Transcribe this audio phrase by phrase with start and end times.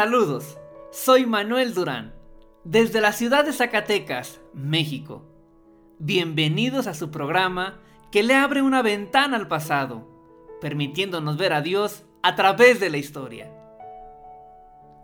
[0.00, 0.56] Saludos,
[0.90, 2.14] soy Manuel Durán,
[2.64, 5.26] desde la ciudad de Zacatecas, México.
[5.98, 7.78] Bienvenidos a su programa
[8.10, 10.08] que le abre una ventana al pasado,
[10.62, 13.52] permitiéndonos ver a Dios a través de la historia.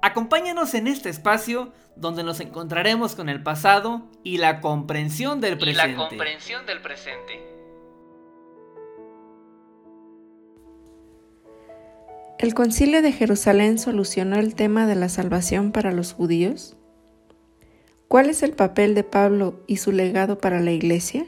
[0.01, 5.93] Acompáñanos en este espacio donde nos encontraremos con el pasado y la comprensión del presente.
[5.93, 7.56] la comprensión del presente.
[12.39, 16.77] ¿El concilio de Jerusalén solucionó el tema de la salvación para los judíos?
[18.09, 21.25] ¿Cuál es el papel de Pablo y su legado para la iglesia?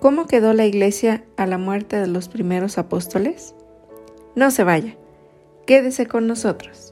[0.00, 3.54] ¿Cómo quedó la iglesia a la muerte de los primeros apóstoles?
[4.34, 4.96] No se vaya,
[5.66, 6.85] quédese con nosotros.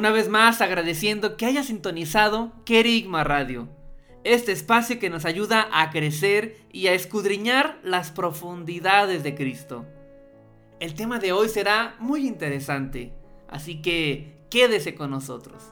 [0.00, 3.68] Una vez más agradeciendo que haya sintonizado Kerigma Radio,
[4.24, 9.84] este espacio que nos ayuda a crecer y a escudriñar las profundidades de Cristo.
[10.80, 13.12] El tema de hoy será muy interesante,
[13.46, 15.70] así que quédese con nosotros.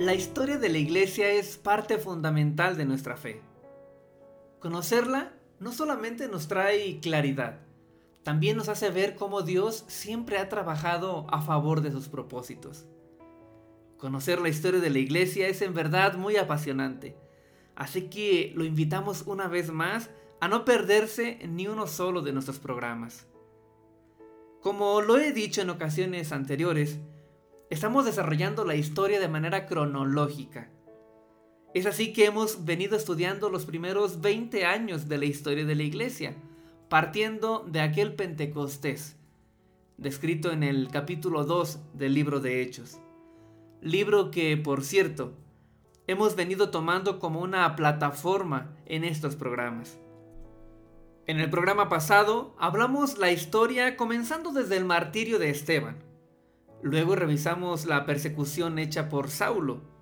[0.00, 3.40] La historia de la iglesia es parte fundamental de nuestra fe.
[4.66, 7.60] Conocerla no solamente nos trae claridad,
[8.24, 12.84] también nos hace ver cómo Dios siempre ha trabajado a favor de sus propósitos.
[13.96, 17.16] Conocer la historia de la iglesia es en verdad muy apasionante,
[17.76, 20.10] así que lo invitamos una vez más
[20.40, 23.28] a no perderse ni uno solo de nuestros programas.
[24.60, 26.98] Como lo he dicho en ocasiones anteriores,
[27.70, 30.72] estamos desarrollando la historia de manera cronológica
[31.76, 35.82] es así que hemos venido estudiando los primeros 20 años de la historia de la
[35.82, 36.34] iglesia,
[36.88, 39.16] partiendo de aquel Pentecostés,
[39.98, 42.98] descrito en el capítulo 2 del libro de Hechos.
[43.82, 45.34] Libro que, por cierto,
[46.06, 49.98] hemos venido tomando como una plataforma en estos programas.
[51.26, 55.98] En el programa pasado hablamos la historia comenzando desde el martirio de Esteban.
[56.82, 59.94] Luego revisamos la persecución hecha por Saulo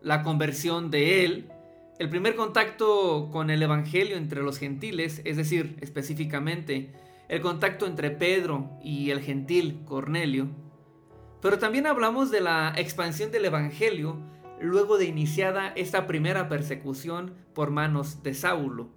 [0.00, 1.50] la conversión de él,
[1.98, 6.92] el primer contacto con el Evangelio entre los gentiles, es decir, específicamente
[7.28, 10.48] el contacto entre Pedro y el gentil Cornelio.
[11.42, 14.16] Pero también hablamos de la expansión del Evangelio
[14.60, 18.88] luego de iniciada esta primera persecución por manos de Saulo.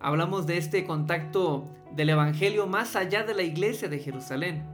[0.00, 4.64] Hablamos de este contacto del Evangelio más allá de la iglesia de Jerusalén,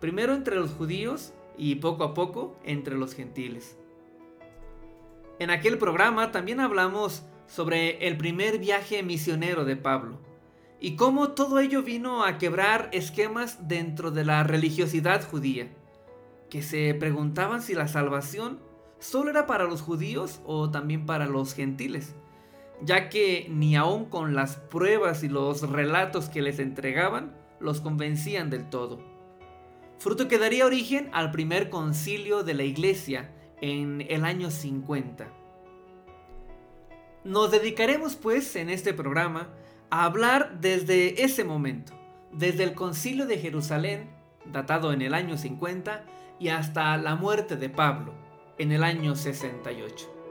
[0.00, 3.78] primero entre los judíos y poco a poco entre los gentiles.
[5.40, 10.20] En aquel programa también hablamos sobre el primer viaje misionero de Pablo
[10.80, 15.68] y cómo todo ello vino a quebrar esquemas dentro de la religiosidad judía,
[16.50, 18.60] que se preguntaban si la salvación
[19.00, 22.14] solo era para los judíos o también para los gentiles,
[22.80, 28.50] ya que ni aun con las pruebas y los relatos que les entregaban los convencían
[28.50, 29.00] del todo.
[29.98, 35.28] Fruto que daría origen al primer concilio de la iglesia en el año 50.
[37.24, 39.48] Nos dedicaremos pues en este programa
[39.90, 41.92] a hablar desde ese momento,
[42.32, 44.10] desde el concilio de Jerusalén,
[44.44, 46.04] datado en el año 50,
[46.38, 48.12] y hasta la muerte de Pablo,
[48.58, 50.23] en el año 68.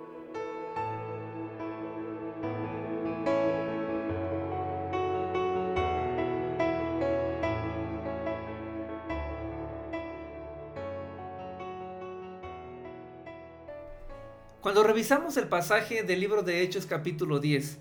[14.73, 17.77] Cuando revisamos el pasaje del libro de Hechos capítulo 10,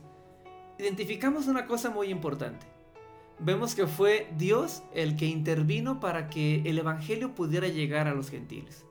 [0.79, 2.67] identificamos una cosa muy importante.
[3.39, 8.29] Vemos que fue Dios el que intervino para que el Evangelio pudiera llegar a los
[8.29, 8.85] gentiles.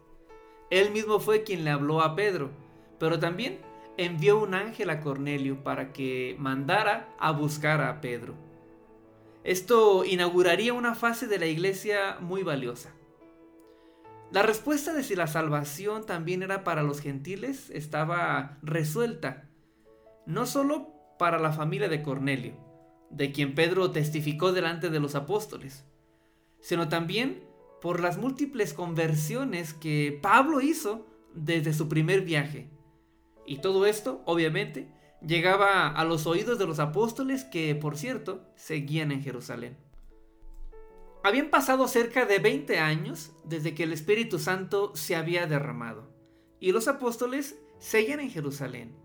[0.71, 2.50] Él mismo fue quien le habló a Pedro,
[2.98, 3.59] pero también
[3.98, 8.33] envió un ángel a Cornelio para que mandara a buscar a Pedro.
[9.44, 12.95] Esto inauguraría una fase de la iglesia muy valiosa.
[14.31, 19.50] La respuesta de si la salvación también era para los gentiles estaba resuelta.
[20.25, 22.56] no solo para la familia de Cornelio,
[23.10, 25.83] de quien Pedro testificó delante de los apóstoles,
[26.62, 27.44] sino también
[27.81, 32.69] por las múltiples conversiones que Pablo hizo desde su primer viaje.
[33.45, 34.88] Y todo esto, obviamente,
[35.25, 39.78] llegaba a los oídos de los apóstoles que, por cierto, seguían en Jerusalén.
[41.23, 46.12] Habían pasado cerca de 20 años desde que el Espíritu Santo se había derramado,
[46.59, 48.95] y los apóstoles seguían en Jerusalén,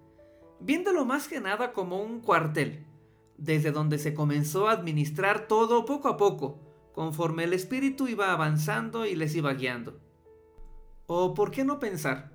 [0.58, 2.86] viéndolo más que nada como un cuartel,
[3.36, 6.58] desde donde se comenzó a administrar todo poco a poco,
[6.92, 10.00] conforme el Espíritu iba avanzando y les iba guiando.
[11.06, 12.32] O por qué no pensar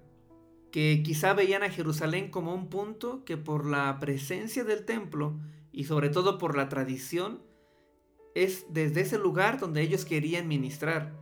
[0.71, 5.39] que quizá veían a Jerusalén como un punto que por la presencia del templo
[5.71, 7.41] y sobre todo por la tradición,
[8.35, 11.13] es desde ese lugar donde ellos querían ministrar.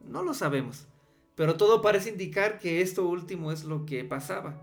[0.00, 0.86] No lo sabemos,
[1.34, 4.60] pero todo parece indicar que esto último es lo que pasaba,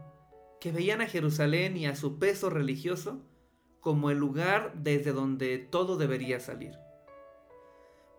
[0.60, 3.22] que veían a Jerusalén y a su peso religioso
[3.80, 6.74] como el lugar desde donde todo debería salir.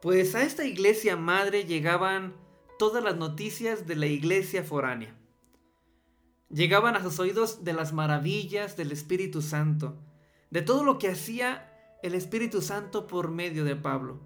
[0.00, 2.34] Pues a esta iglesia madre llegaban
[2.78, 5.14] todas las noticias de la iglesia foránea.
[6.48, 9.98] Llegaban a sus oídos de las maravillas del Espíritu Santo,
[10.50, 11.69] de todo lo que hacía
[12.02, 14.20] el Espíritu Santo por medio de Pablo,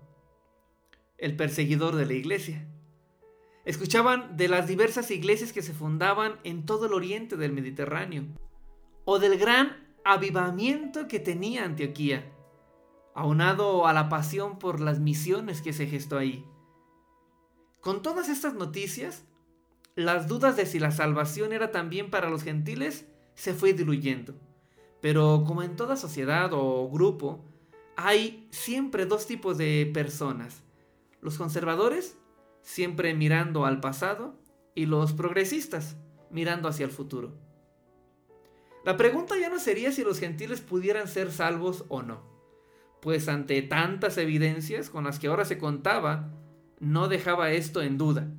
[1.19, 2.69] el perseguidor de la iglesia.
[3.65, 8.27] Escuchaban de las diversas iglesias que se fundaban en todo el oriente del Mediterráneo,
[9.05, 12.31] o del gran avivamiento que tenía Antioquía,
[13.15, 16.45] aunado a la pasión por las misiones que se gestó ahí.
[17.81, 19.25] Con todas estas noticias,
[19.97, 24.35] las dudas de si la salvación era también para los gentiles se fue diluyendo.
[25.01, 27.45] Pero como en toda sociedad o grupo,
[27.97, 30.63] hay siempre dos tipos de personas.
[31.21, 32.17] Los conservadores,
[32.63, 34.35] siempre mirando al pasado,
[34.75, 35.97] y los progresistas,
[36.31, 37.33] mirando hacia el futuro.
[38.85, 42.23] La pregunta ya no sería si los gentiles pudieran ser salvos o no,
[43.01, 46.31] pues ante tantas evidencias con las que ahora se contaba,
[46.81, 48.31] no dejaba esto en duda.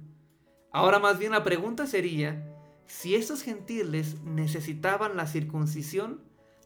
[0.71, 2.51] Ahora más bien la pregunta sería
[2.85, 6.21] si estos gentiles necesitaban la circuncisión,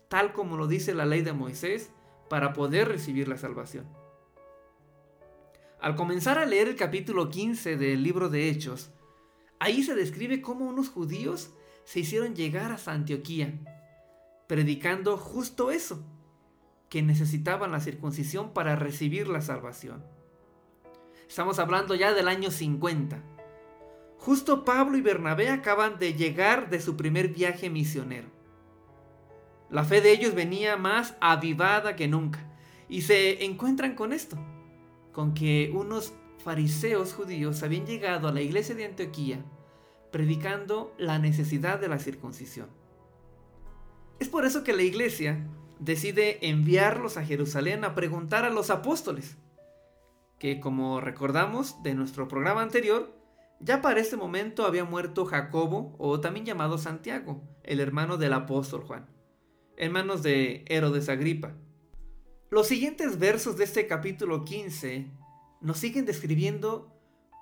[0.10, 1.92] tal como lo dice la ley de Moisés,
[2.30, 3.88] para poder recibir la salvación.
[5.82, 8.92] Al comenzar a leer el capítulo 15 del libro de Hechos,
[9.60, 11.52] ahí se describe cómo unos judíos
[11.86, 13.60] se hicieron llegar a Antioquía,
[14.48, 16.06] predicando justo eso,
[16.90, 20.04] que necesitaban la circuncisión para recibir la salvación.
[21.28, 23.24] Estamos hablando ya del año 50.
[24.18, 28.39] Justo Pablo y Bernabé acaban de llegar de su primer viaje misionero.
[29.70, 32.40] La fe de ellos venía más avivada que nunca.
[32.88, 34.38] Y se encuentran con esto,
[35.14, 36.14] con que unos
[36.44, 39.44] fariseos judíos habían llegado a la iglesia de Antioquía
[40.12, 42.68] predicando la necesidad de la circuncisión.
[44.20, 45.46] Es por eso que la iglesia
[45.78, 49.38] decide enviarlos a Jerusalén a preguntar a los apóstoles,
[50.40, 53.16] que como recordamos de nuestro programa anterior,
[53.60, 58.82] ya para este momento había muerto Jacobo, o también llamado Santiago, el hermano del apóstol
[58.82, 59.19] Juan
[59.80, 61.54] en manos de Herodes Agripa.
[62.52, 65.10] Los siguientes versos de este capítulo 15
[65.62, 66.94] nos siguen describiendo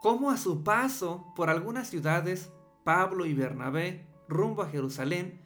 [0.01, 2.51] cómo a su paso por algunas ciudades,
[2.83, 5.41] Pablo y Bernabé, rumbo a Jerusalén,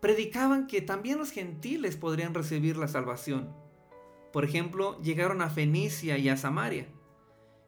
[0.00, 3.54] predicaban que también los gentiles podrían recibir la salvación.
[4.32, 6.88] Por ejemplo, llegaron a Fenicia y a Samaria.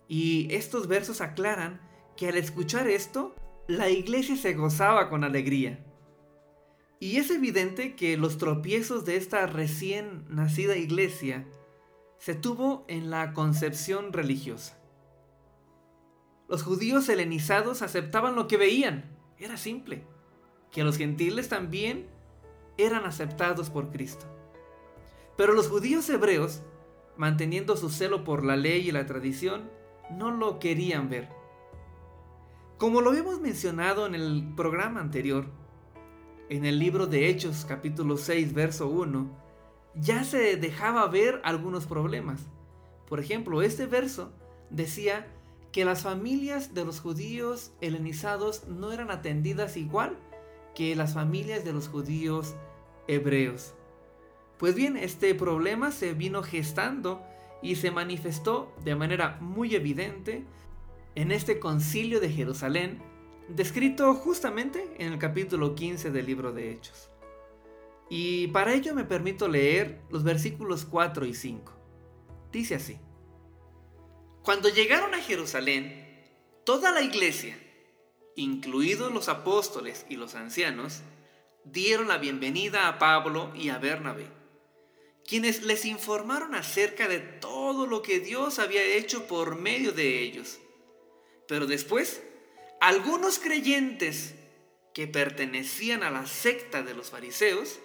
[0.08, 1.80] Y estos versos aclaran
[2.16, 3.34] que al escuchar esto,
[3.66, 5.84] la iglesia se gozaba con alegría.
[6.98, 11.46] Y es evidente que los tropiezos de esta recién nacida iglesia
[12.18, 14.78] se tuvo en la concepción religiosa.
[16.48, 20.04] Los judíos helenizados aceptaban lo que veían, era simple,
[20.70, 22.06] que los gentiles también
[22.78, 24.26] eran aceptados por Cristo.
[25.36, 26.62] Pero los judíos hebreos,
[27.16, 29.70] manteniendo su celo por la ley y la tradición,
[30.10, 31.28] no lo querían ver.
[32.78, 35.46] Como lo habíamos mencionado en el programa anterior,
[36.48, 39.30] en el libro de Hechos capítulo 6 verso 1,
[39.96, 42.46] ya se dejaba ver algunos problemas.
[43.08, 44.32] Por ejemplo, este verso
[44.70, 45.26] decía
[45.72, 50.16] que las familias de los judíos helenizados no eran atendidas igual
[50.74, 52.54] que las familias de los judíos
[53.08, 53.74] hebreos.
[54.58, 57.22] Pues bien, este problema se vino gestando
[57.62, 60.44] y se manifestó de manera muy evidente
[61.14, 63.02] en este concilio de Jerusalén
[63.48, 67.10] descrito justamente en el capítulo 15 del libro de Hechos.
[68.08, 71.72] Y para ello me permito leer los versículos 4 y 5.
[72.52, 72.98] Dice así.
[74.42, 76.24] Cuando llegaron a Jerusalén,
[76.64, 77.58] toda la iglesia,
[78.36, 81.02] incluidos los apóstoles y los ancianos,
[81.64, 84.28] dieron la bienvenida a Pablo y a Bernabé,
[85.26, 90.60] quienes les informaron acerca de todo lo que Dios había hecho por medio de ellos.
[91.48, 92.22] Pero después,
[92.86, 94.36] algunos creyentes
[94.94, 97.80] que pertenecían a la secta de los fariseos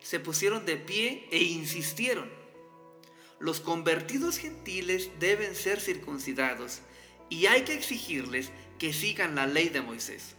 [0.00, 2.30] se pusieron de pie e insistieron.
[3.40, 6.82] Los convertidos gentiles deben ser circuncidados
[7.28, 10.36] y hay que exigirles que sigan la ley de Moisés.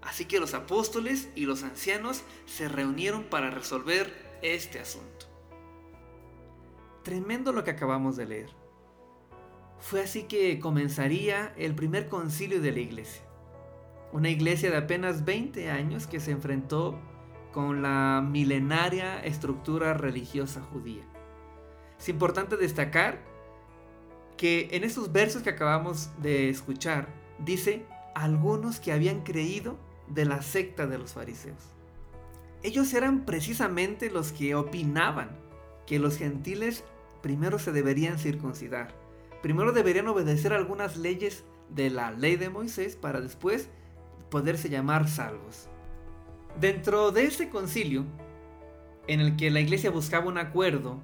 [0.00, 5.26] Así que los apóstoles y los ancianos se reunieron para resolver este asunto.
[7.04, 8.65] Tremendo lo que acabamos de leer.
[9.78, 13.22] Fue así que comenzaría el primer concilio de la iglesia.
[14.12, 16.98] Una iglesia de apenas 20 años que se enfrentó
[17.52, 21.02] con la milenaria estructura religiosa judía.
[21.98, 23.18] Es importante destacar
[24.36, 29.78] que en esos versos que acabamos de escuchar dice algunos que habían creído
[30.08, 31.74] de la secta de los fariseos.
[32.62, 35.30] Ellos eran precisamente los que opinaban
[35.86, 36.84] que los gentiles
[37.22, 38.94] primero se deberían circuncidar,
[39.42, 43.68] primero deberían obedecer algunas leyes de la ley de Moisés para después
[44.30, 45.68] poderse llamar salvos.
[46.60, 48.04] Dentro de ese concilio,
[49.06, 51.00] en el que la iglesia buscaba un acuerdo,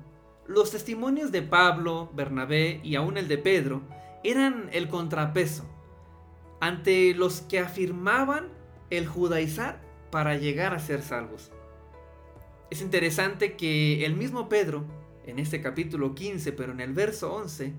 [0.47, 3.83] los testimonios de Pablo, Bernabé y aún el de Pedro
[4.25, 5.65] eran el contrapeso
[6.61, 8.49] ante los que afirmaban
[8.91, 11.51] el judaizar para llegar a ser salvos.
[12.71, 14.85] Es interesante que el mismo Pedro,
[15.27, 17.73] en este capítulo 15, pero en el verso 11,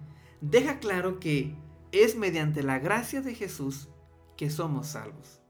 [0.43, 1.55] deja claro que
[1.93, 3.87] es mediante la gracia de Jesús
[4.35, 5.41] que somos salvos.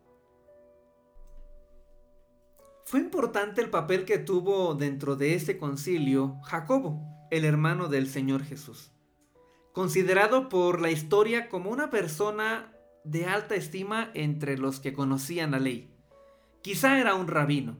[2.85, 8.43] Fue importante el papel que tuvo dentro de este concilio Jacobo, el hermano del Señor
[8.43, 8.91] Jesús,
[9.71, 12.71] considerado por la historia como una persona
[13.03, 15.91] de alta estima entre los que conocían la ley.
[16.61, 17.77] Quizá era un rabino.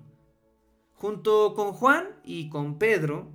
[0.96, 3.28] Junto con Juan y con Pedro,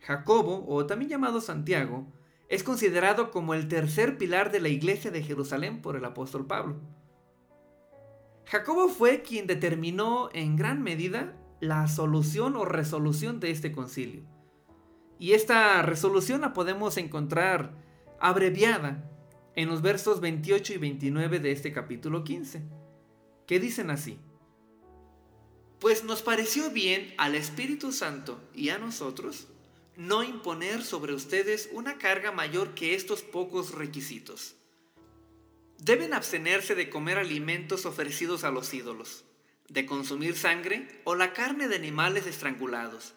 [0.00, 2.06] Jacobo, o también llamado Santiago,
[2.52, 6.76] es considerado como el tercer pilar de la iglesia de Jerusalén por el apóstol Pablo.
[8.44, 14.24] Jacobo fue quien determinó en gran medida la solución o resolución de este concilio.
[15.18, 17.72] Y esta resolución la podemos encontrar
[18.20, 19.10] abreviada
[19.56, 22.64] en los versos 28 y 29 de este capítulo 15,
[23.46, 24.18] que dicen así.
[25.80, 29.48] Pues nos pareció bien al Espíritu Santo y a nosotros
[29.96, 34.54] no imponer sobre ustedes una carga mayor que estos pocos requisitos.
[35.78, 39.24] Deben abstenerse de comer alimentos ofrecidos a los ídolos,
[39.68, 43.14] de consumir sangre o la carne de animales estrangulados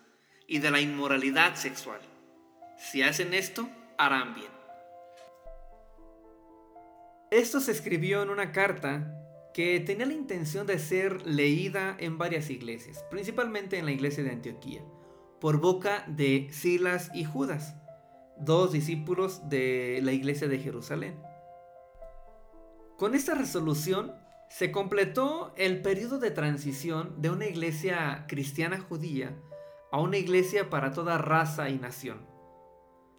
[0.48, 2.01] y de la inmoralidad sexual.
[2.77, 4.51] Si hacen esto, harán bien.
[7.32, 9.12] Esto se escribió en una carta
[9.53, 14.32] que tenía la intención de ser leída en varias iglesias, principalmente en la iglesia de
[14.32, 14.82] Antioquía,
[15.39, 17.75] por boca de Silas y Judas,
[18.38, 21.20] dos discípulos de la iglesia de Jerusalén.
[22.98, 24.13] Con esta resolución
[24.50, 29.36] se completó el periodo de transición de una iglesia cristiana judía
[29.92, 32.25] a una iglesia para toda raza y nación.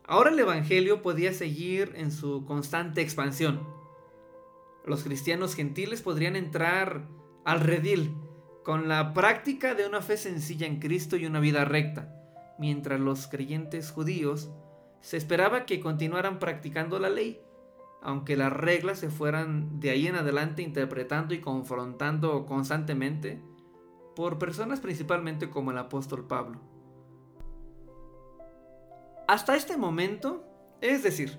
[0.06, 3.76] Ahora el Evangelio podía seguir en su constante expansión
[4.86, 7.08] los cristianos gentiles podrían entrar
[7.44, 8.14] al redil
[8.66, 12.12] con la práctica de una fe sencilla en Cristo y una vida recta,
[12.58, 14.50] mientras los creyentes judíos
[14.98, 17.40] se esperaba que continuaran practicando la ley,
[18.02, 23.40] aunque las reglas se fueran de ahí en adelante interpretando y confrontando constantemente
[24.16, 26.58] por personas principalmente como el apóstol Pablo.
[29.28, 30.44] Hasta este momento,
[30.80, 31.38] es decir,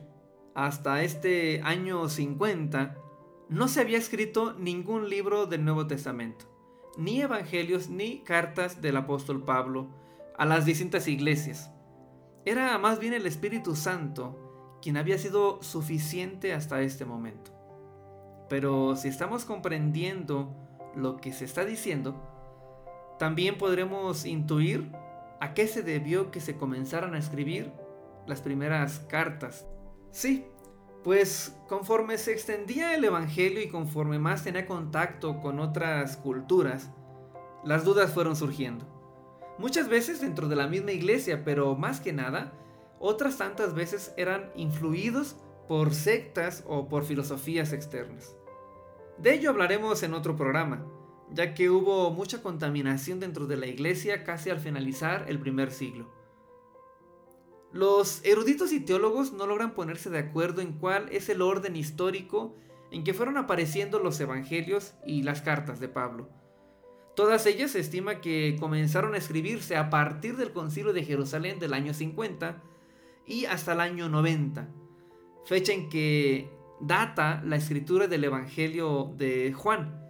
[0.55, 2.95] hasta este año 50,
[3.49, 6.56] no se había escrito ningún libro del Nuevo Testamento,
[6.97, 9.87] ni evangelios ni cartas del apóstol Pablo
[10.37, 11.71] a las distintas iglesias.
[12.45, 17.51] Era más bien el Espíritu Santo quien había sido suficiente hasta este momento.
[18.49, 20.55] Pero si estamos comprendiendo
[20.95, 22.15] lo que se está diciendo,
[23.19, 24.91] también podremos intuir
[25.39, 27.71] a qué se debió que se comenzaran a escribir
[28.25, 29.67] las primeras cartas.
[30.11, 30.47] Sí,
[31.07, 36.89] pues conforme se extendía el Evangelio y conforme más tenía contacto con otras culturas,
[37.63, 38.85] las dudas fueron surgiendo.
[39.57, 42.51] Muchas veces dentro de la misma iglesia, pero más que nada,
[42.99, 45.37] otras tantas veces eran influidos
[45.69, 48.35] por sectas o por filosofías externas.
[49.17, 50.85] De ello hablaremos en otro programa,
[51.31, 56.16] ya que hubo mucha contaminación dentro de la iglesia casi al finalizar el primer siglo.
[57.77, 62.55] Los eruditos y teólogos no logran ponerse de acuerdo en cuál es el orden histórico
[62.89, 66.27] en que fueron apareciendo los evangelios y las cartas de Pablo.
[67.15, 71.75] Todas ellas se estima que comenzaron a escribirse a partir del concilio de Jerusalén del
[71.75, 72.63] año 50
[73.27, 74.67] y hasta el año 90,
[75.45, 76.49] fecha en que
[76.81, 80.03] data la escritura del Evangelio de Juan,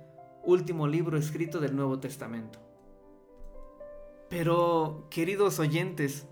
[0.45, 2.59] último libro escrito del Nuevo Testamento.
[4.29, 6.27] Pero, queridos oyentes,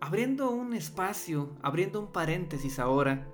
[0.00, 3.28] abriendo un espacio, abriendo un paréntesis ahora,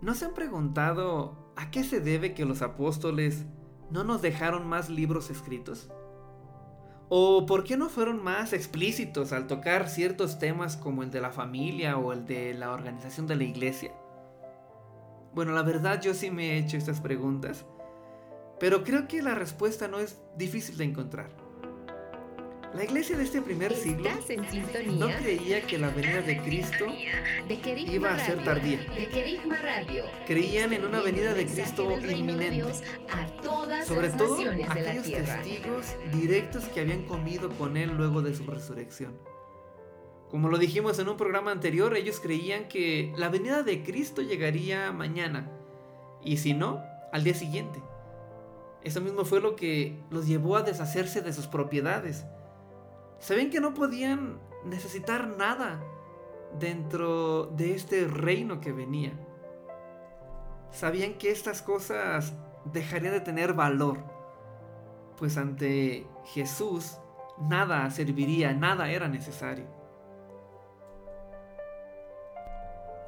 [0.00, 3.44] ¿no se han preguntado a qué se debe que los apóstoles
[3.90, 5.90] no nos dejaron más libros escritos?
[7.08, 11.32] ¿O por qué no fueron más explícitos al tocar ciertos temas como el de la
[11.32, 13.92] familia o el de la organización de la iglesia?
[15.34, 17.66] Bueno, la verdad yo sí me he hecho estas preguntas,
[18.60, 21.30] pero creo que la respuesta no es difícil de encontrar.
[22.74, 24.08] La iglesia de este primer siglo
[24.96, 26.86] no creía que la venida de Cristo
[27.76, 28.78] iba a ser tardía.
[30.26, 32.72] Creían en una venida de Cristo inminente.
[33.84, 34.36] Sobre todo
[34.68, 39.18] aquellos testigos directos que habían comido con Él luego de su resurrección.
[40.30, 44.92] Como lo dijimos en un programa anterior, ellos creían que la venida de Cristo llegaría
[44.92, 45.50] mañana.
[46.22, 46.80] Y si no,
[47.12, 47.82] al día siguiente.
[48.84, 52.24] Eso mismo fue lo que los llevó a deshacerse de sus propiedades
[53.20, 55.80] Sabían que no podían necesitar nada
[56.58, 59.12] dentro de este reino que venía.
[60.70, 62.34] Sabían que estas cosas
[62.64, 63.98] dejarían de tener valor,
[65.16, 66.98] pues ante Jesús
[67.38, 69.66] nada serviría, nada era necesario.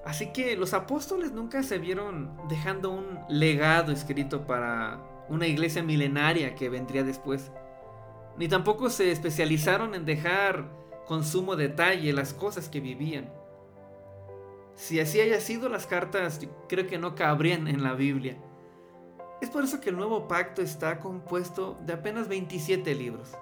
[0.04, 6.54] Así que los apóstoles nunca se vieron dejando un legado escrito para una iglesia milenaria
[6.54, 7.52] que vendría después
[8.37, 10.71] ni tampoco se especializaron en dejar
[11.07, 13.33] con sumo detalle las cosas que vivían.
[14.75, 18.37] Si así haya sido, las cartas creo que no cabrían en la Biblia.
[19.41, 23.33] Es por eso que el nuevo pacto está compuesto de apenas 27 libros.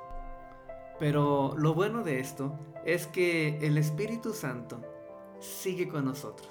[0.98, 4.80] Pero lo bueno de esto es que el Espíritu Santo
[5.38, 6.50] sigue con nosotros,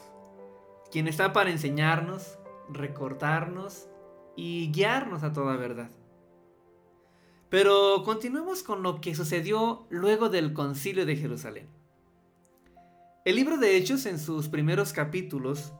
[0.91, 3.87] quien está para enseñarnos, recordarnos
[4.35, 5.89] y guiarnos a toda verdad.
[7.49, 11.67] Pero continuemos con lo que sucedió luego del concilio de Jerusalén.
[13.25, 15.73] El libro de Hechos en sus primeros capítulos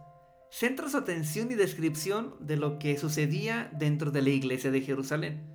[0.52, 5.48] centra su atención y descripción de lo que sucedía dentro de la iglesia de Jerusalén.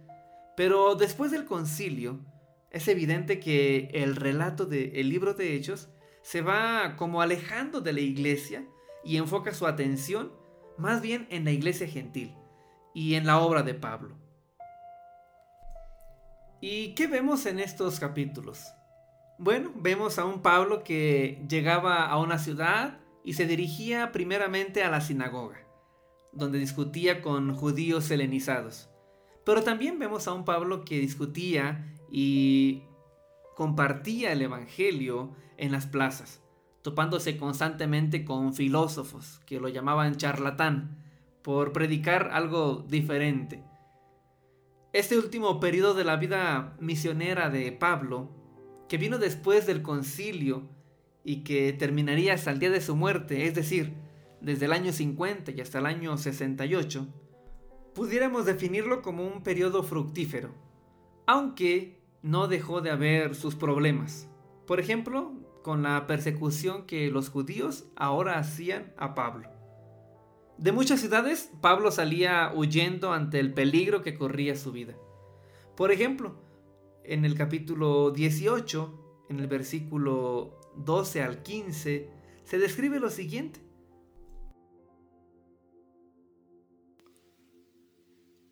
[0.57, 2.21] Pero después del concilio,
[2.71, 5.89] es evidente que el relato del libro de Hechos
[6.23, 8.65] se va como alejando de la iglesia
[9.05, 10.33] y enfoca su atención
[10.79, 12.35] más bien en la iglesia gentil
[12.95, 14.24] y en la obra de Pablo.
[16.67, 18.73] ¿Y qué vemos en estos capítulos?
[19.39, 24.89] Bueno, vemos a un Pablo que llegaba a una ciudad y se dirigía primeramente a
[24.89, 25.59] la sinagoga,
[26.33, 28.89] donde discutía con judíos helenizados.
[29.45, 32.85] Pero también vemos a un Pablo que discutía y
[33.57, 36.41] compartía el Evangelio en las plazas,
[36.81, 41.05] topándose constantemente con filósofos que lo llamaban charlatán
[41.43, 43.63] por predicar algo diferente
[44.95, 48.31] este último periodo de la vida misionera de Pablo,
[48.89, 50.69] que vino después del concilio
[51.25, 53.95] y que terminaría hasta el día de su muerte, es decir,
[54.41, 57.09] desde el año 50 y hasta el año 68,
[57.93, 60.55] pudiéramos definirlo como un periodo fructífero,
[61.27, 64.29] aunque no dejó de haber sus problemas.
[64.65, 65.33] Por ejemplo,
[65.65, 69.54] con la persecución que los judíos ahora hacían a Pablo.
[70.59, 74.95] De muchas ciudades, Pablo salía huyendo ante el peligro que corría su vida.
[75.77, 76.37] Por ejemplo,
[77.03, 82.09] en el capítulo 18, en el versículo 12 al 15,
[82.45, 83.61] se describe lo siguiente.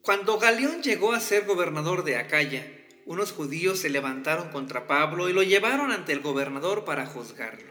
[0.02, 2.66] Cuando Galeón llegó a ser gobernador de Acaya,
[3.06, 7.70] unos judíos se levantaron contra Pablo y lo llevaron ante el gobernador para juzgarlo.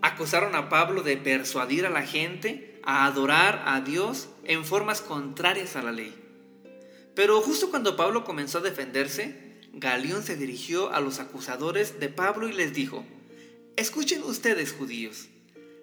[0.00, 5.74] Acusaron a Pablo de persuadir a la gente a adorar a Dios en formas contrarias
[5.76, 6.14] a la ley.
[7.14, 12.48] Pero justo cuando Pablo comenzó a defenderse, Galión se dirigió a los acusadores de Pablo
[12.48, 13.04] y les dijo,
[13.76, 15.28] Escuchen ustedes judíos,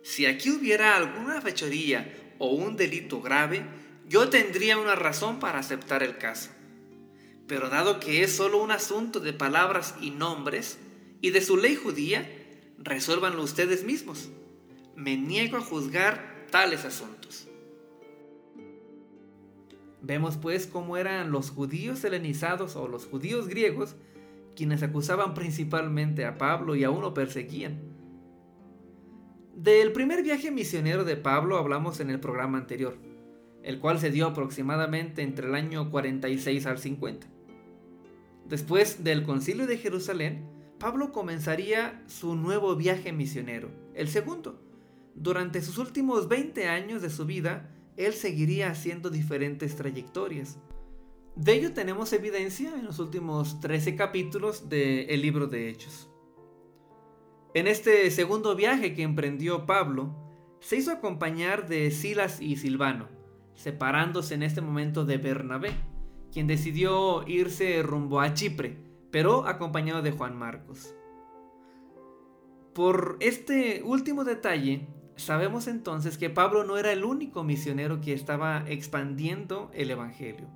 [0.03, 3.65] si aquí hubiera alguna fechoría o un delito grave,
[4.07, 6.49] yo tendría una razón para aceptar el caso.
[7.47, 10.77] Pero dado que es solo un asunto de palabras y nombres
[11.21, 12.29] y de su ley judía,
[12.77, 14.29] resuélvanlo ustedes mismos.
[14.95, 17.47] Me niego a juzgar tales asuntos.
[20.01, 23.95] Vemos pues cómo eran los judíos helenizados o los judíos griegos
[24.55, 27.79] quienes acusaban principalmente a Pablo y aún lo perseguían.
[29.55, 32.97] Del primer viaje misionero de Pablo hablamos en el programa anterior,
[33.63, 37.27] el cual se dio aproximadamente entre el año 46 al 50.
[38.45, 40.45] Después del concilio de Jerusalén,
[40.79, 44.70] Pablo comenzaría su nuevo viaje misionero, el segundo.
[45.15, 50.57] Durante sus últimos 20 años de su vida, él seguiría haciendo diferentes trayectorias.
[51.35, 56.09] De ello tenemos evidencia en los últimos 13 capítulos del libro de Hechos.
[57.53, 60.15] En este segundo viaje que emprendió Pablo,
[60.59, 63.09] se hizo acompañar de Silas y Silvano,
[63.55, 65.71] separándose en este momento de Bernabé,
[66.31, 68.77] quien decidió irse rumbo a Chipre,
[69.11, 70.95] pero acompañado de Juan Marcos.
[72.73, 78.63] Por este último detalle, sabemos entonces que Pablo no era el único misionero que estaba
[78.67, 80.47] expandiendo el Evangelio.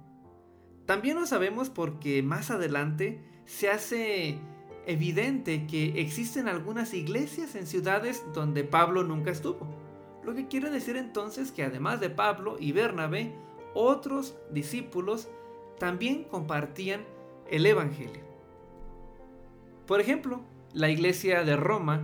[0.86, 4.38] También lo sabemos porque más adelante se hace
[4.86, 9.68] evidente que existen algunas iglesias en ciudades donde Pablo nunca estuvo.
[10.24, 13.34] Lo que quiere decir entonces que además de Pablo y Bernabé,
[13.74, 15.30] otros discípulos
[15.80, 17.04] también compartían
[17.50, 18.24] el Evangelio.
[19.86, 20.41] Por ejemplo,
[20.74, 22.02] la iglesia de Roma,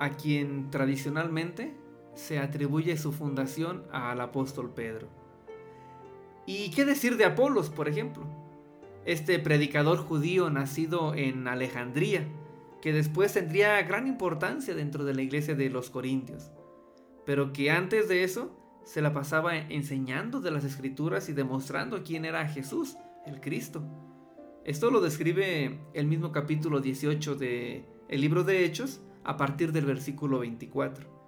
[0.00, 1.74] a quien tradicionalmente
[2.20, 5.08] se atribuye su fundación al apóstol Pedro.
[6.46, 8.24] ¿Y qué decir de Apolos, por ejemplo?
[9.06, 12.28] Este predicador judío nacido en Alejandría,
[12.82, 16.50] que después tendría gran importancia dentro de la iglesia de los Corintios,
[17.24, 22.24] pero que antes de eso se la pasaba enseñando de las escrituras y demostrando quién
[22.24, 23.82] era Jesús, el Cristo.
[24.64, 29.86] Esto lo describe el mismo capítulo 18 del el libro de Hechos a partir del
[29.86, 31.19] versículo 24.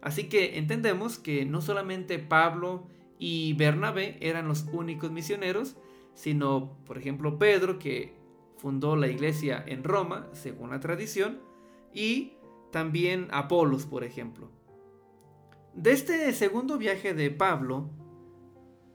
[0.00, 2.86] Así que entendemos que no solamente Pablo
[3.18, 5.76] y Bernabé eran los únicos misioneros,
[6.14, 8.16] sino, por ejemplo, Pedro, que
[8.56, 11.40] fundó la iglesia en Roma, según la tradición,
[11.92, 12.34] y
[12.70, 14.50] también Apolos, por ejemplo.
[15.74, 17.90] De este segundo viaje de Pablo,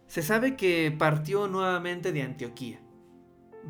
[0.08, 2.82] se sabe que partió nuevamente de Antioquía,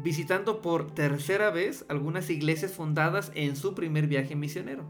[0.03, 4.85] visitando por tercera vez algunas iglesias fundadas en su primer viaje misionero.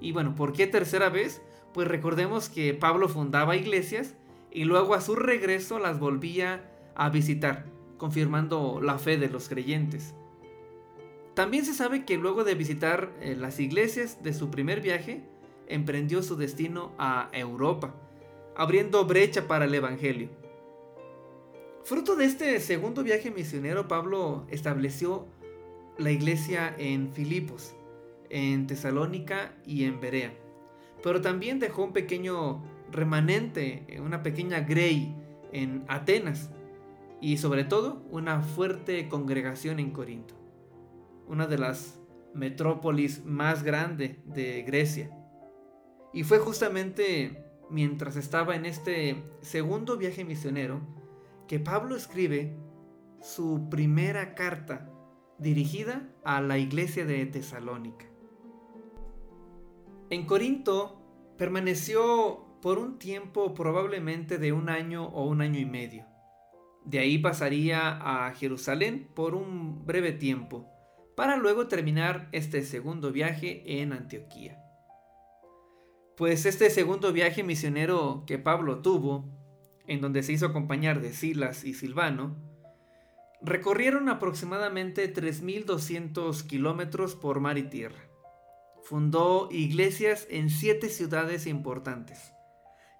[0.00, 1.42] Y bueno, ¿por qué tercera vez?
[1.74, 4.14] Pues recordemos que Pablo fundaba iglesias
[4.52, 7.66] y luego a su regreso las volvía a visitar,
[7.98, 10.14] confirmando la fe de los creyentes.
[11.34, 15.24] También se sabe que luego de visitar eh, las iglesias de su primer viaje,
[15.66, 17.92] emprendió su destino a Europa,
[18.54, 20.28] abriendo brecha para el Evangelio.
[21.82, 25.26] Fruto de este segundo viaje misionero, Pablo estableció
[25.98, 27.74] la iglesia en Filipos,
[28.30, 30.43] en Tesalónica y en Berea.
[31.04, 35.14] Pero también dejó un pequeño remanente, eh, una pequeña grey
[35.52, 36.50] en Atenas
[37.20, 40.34] y sobre todo una fuerte congregación en Corinto,
[41.28, 42.00] una de las
[42.32, 45.10] metrópolis más grandes de Grecia.
[46.14, 50.80] Y fue justamente mientras estaba en este segundo viaje misionero
[51.46, 52.56] que Pablo escribe
[53.20, 54.90] su primera carta
[55.38, 58.13] dirigida a la iglesia de Tesalónica.
[60.10, 61.00] En Corinto
[61.38, 66.06] permaneció por un tiempo probablemente de un año o un año y medio.
[66.84, 70.68] De ahí pasaría a Jerusalén por un breve tiempo,
[71.16, 74.58] para luego terminar este segundo viaje en Antioquía.
[76.16, 79.24] Pues este segundo viaje misionero que Pablo tuvo,
[79.86, 82.36] en donde se hizo acompañar de Silas y Silvano,
[83.40, 88.13] recorrieron aproximadamente 3.200 kilómetros por mar y tierra.
[88.84, 92.32] Fundó iglesias en siete ciudades importantes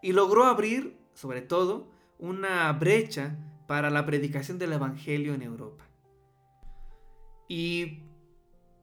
[0.02, 5.86] y logró abrir, sobre todo, una brecha para la predicación del Evangelio en Europa.
[7.48, 8.00] Y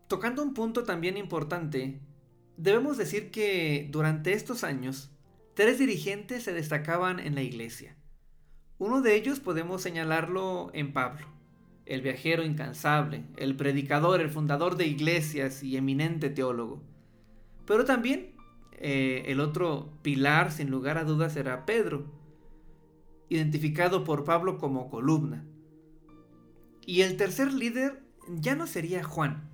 [0.07, 1.99] tocando un punto también importante,
[2.55, 5.09] debemos decir que durante estos años,
[5.55, 7.97] tres dirigentes se destacaban en la iglesia.
[8.77, 11.25] Uno de ellos podemos señalarlo en Pablo,
[11.87, 16.90] el viajero incansable, el predicador, el fundador de iglesias y eminente teólogo.
[17.71, 18.34] Pero también
[18.73, 22.03] eh, el otro pilar, sin lugar a dudas, era Pedro,
[23.29, 25.45] identificado por Pablo como columna.
[26.86, 29.49] Y el tercer líder ya no sería Juan.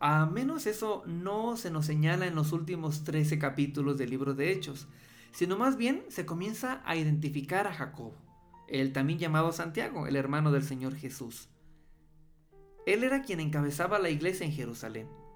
[0.00, 4.50] A menos eso no se nos señala en los últimos 13 capítulos del libro de
[4.50, 4.88] Hechos,
[5.30, 8.16] sino más bien se comienza a identificar a Jacobo,
[8.66, 11.50] el también llamado Santiago, el hermano del Señor Jesús.
[12.86, 15.27] Él era quien encabezaba la iglesia en Jerusalén.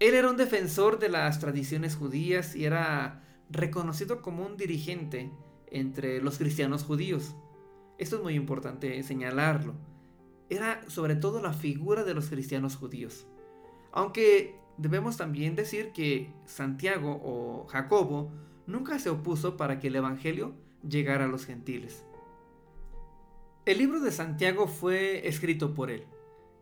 [0.00, 5.32] Él era un defensor de las tradiciones judías y era reconocido como un dirigente
[5.66, 7.34] entre los cristianos judíos.
[7.98, 9.74] Esto es muy importante señalarlo.
[10.50, 13.26] Era sobre todo la figura de los cristianos judíos.
[13.90, 18.30] Aunque debemos también decir que Santiago o Jacobo
[18.68, 20.54] nunca se opuso para que el Evangelio
[20.88, 22.04] llegara a los gentiles.
[23.64, 26.06] El libro de Santiago fue escrito por él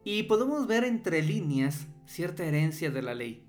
[0.05, 3.47] y podemos ver entre líneas cierta herencia de la ley.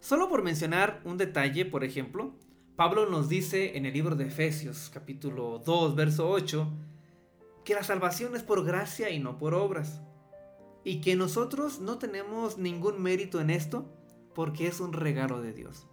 [0.00, 2.34] Solo por mencionar un detalle, por ejemplo,
[2.76, 6.68] Pablo nos dice en el libro de Efesios capítulo 2, verso 8,
[7.64, 10.02] que la salvación es por gracia y no por obras,
[10.84, 13.92] y que nosotros no tenemos ningún mérito en esto
[14.34, 15.86] porque es un regalo de Dios.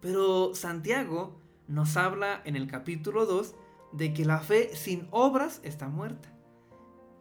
[0.00, 3.54] Pero Santiago nos habla en el capítulo 2
[3.92, 6.36] de que la fe sin obras está muerta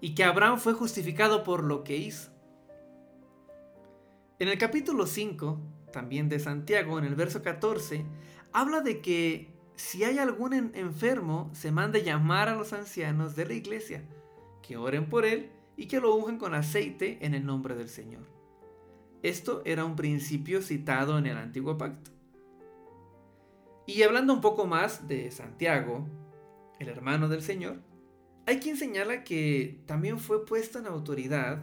[0.01, 2.31] y que Abraham fue justificado por lo que hizo.
[4.39, 5.59] En el capítulo 5,
[5.91, 8.05] también de Santiago, en el verso 14,
[8.53, 13.53] habla de que si hay algún enfermo, se mande llamar a los ancianos de la
[13.53, 14.05] iglesia,
[14.61, 18.23] que oren por él y que lo unjan con aceite en el nombre del Señor.
[19.23, 22.11] Esto era un principio citado en el antiguo pacto.
[23.87, 26.07] Y hablando un poco más de Santiago,
[26.79, 27.81] el hermano del Señor,
[28.45, 31.61] hay quien señala que también fue puesto en autoridad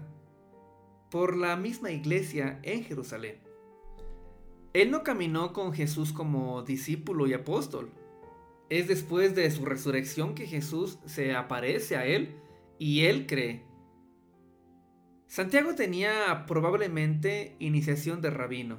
[1.10, 3.40] por la misma iglesia en Jerusalén.
[4.72, 7.90] Él no caminó con Jesús como discípulo y apóstol.
[8.68, 12.36] Es después de su resurrección que Jesús se aparece a él
[12.78, 13.64] y él cree.
[15.26, 18.78] Santiago tenía probablemente iniciación de rabino,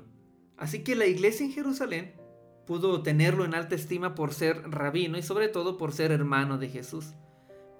[0.56, 2.14] así que la iglesia en Jerusalén
[2.66, 6.70] pudo tenerlo en alta estima por ser rabino y sobre todo por ser hermano de
[6.70, 7.14] Jesús.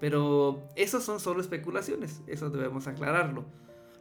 [0.00, 3.46] Pero eso son solo especulaciones, eso debemos aclararlo.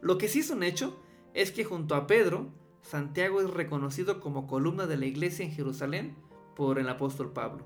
[0.01, 1.01] Lo que sí es un hecho
[1.33, 6.15] es que junto a Pedro, Santiago es reconocido como columna de la iglesia en Jerusalén
[6.55, 7.65] por el apóstol Pablo.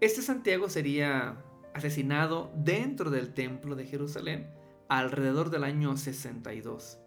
[0.00, 4.48] Este Santiago sería asesinado dentro del templo de Jerusalén
[4.88, 6.98] alrededor del año 62.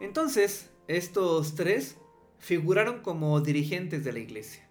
[0.00, 1.96] Entonces, estos tres
[2.38, 4.68] figuraron como dirigentes de la iglesia.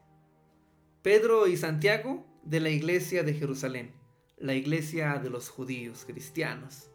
[1.02, 3.92] Pedro y Santiago de la iglesia de Jerusalén,
[4.38, 6.90] la iglesia de los judíos cristianos,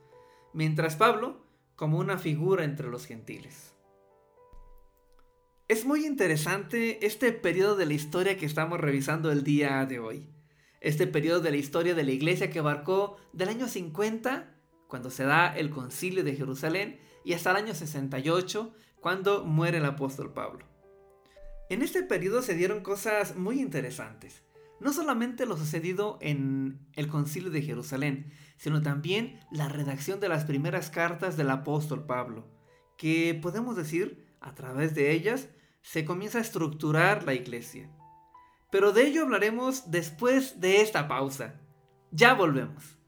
[0.52, 1.44] mientras Pablo
[1.76, 3.72] como una figura entre los gentiles.
[5.68, 10.28] Es muy interesante este periodo de la historia que estamos revisando el día de hoy.
[10.80, 14.54] Este periodo de la historia de la iglesia que abarcó del año 50,
[14.88, 19.84] cuando se da el concilio de Jerusalén, y hasta el año 68, cuando muere el
[19.84, 20.66] apóstol Pablo.
[21.70, 24.42] En este periodo se dieron cosas muy interesantes
[24.82, 30.44] no solamente lo sucedido en el concilio de Jerusalén, sino también la redacción de las
[30.44, 32.46] primeras cartas del apóstol Pablo,
[32.96, 35.48] que podemos decir, a través de ellas,
[35.82, 37.90] se comienza a estructurar la iglesia.
[38.70, 41.60] Pero de ello hablaremos después de esta pausa.
[42.10, 43.01] Ya volvemos.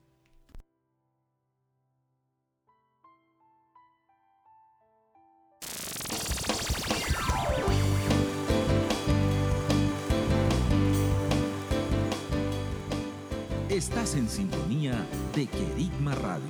[13.75, 16.49] Estás en sintonía de Querigma Radio.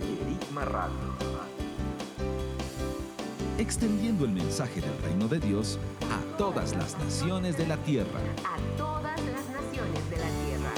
[0.54, 0.92] Radio.
[3.56, 5.78] Extendiendo el mensaje del reino de Dios
[6.12, 8.20] a todas las naciones de la tierra.
[8.44, 10.72] A todas las naciones de la tierra.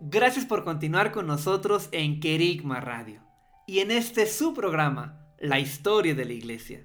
[0.00, 3.22] Gracias por continuar con nosotros en Querigma Radio.
[3.66, 6.84] Y en este su programa, la historia de la iglesia.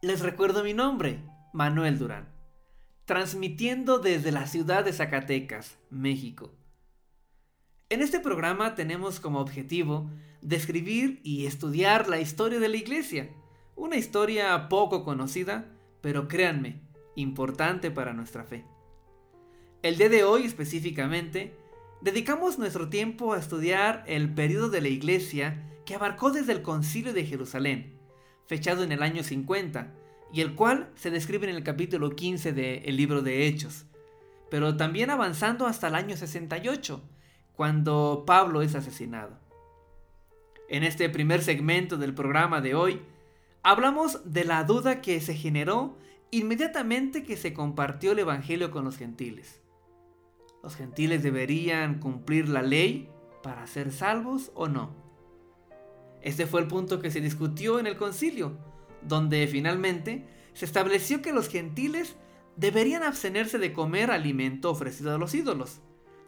[0.00, 1.20] Les recuerdo mi nombre,
[1.52, 2.32] Manuel Durán,
[3.04, 6.54] transmitiendo desde la ciudad de Zacatecas, México.
[7.90, 13.28] En este programa tenemos como objetivo describir y estudiar la historia de la iglesia,
[13.76, 15.66] una historia poco conocida,
[16.00, 16.80] pero créanme,
[17.16, 18.64] importante para nuestra fe.
[19.82, 21.54] El día de hoy específicamente,
[22.00, 27.12] dedicamos nuestro tiempo a estudiar el periodo de la iglesia que abarcó desde el concilio
[27.12, 27.98] de Jerusalén,
[28.46, 29.92] fechado en el año 50,
[30.32, 33.86] y el cual se describe en el capítulo 15 del libro de Hechos,
[34.50, 37.02] pero también avanzando hasta el año 68,
[37.54, 39.38] cuando Pablo es asesinado.
[40.68, 43.02] En este primer segmento del programa de hoy,
[43.62, 45.96] hablamos de la duda que se generó
[46.30, 49.60] inmediatamente que se compartió el Evangelio con los gentiles.
[50.62, 53.08] ¿Los gentiles deberían cumplir la ley
[53.42, 55.03] para ser salvos o no?
[56.24, 58.56] Este fue el punto que se discutió en el concilio,
[59.02, 62.16] donde finalmente se estableció que los gentiles
[62.56, 65.82] deberían abstenerse de comer alimento ofrecido a los ídolos,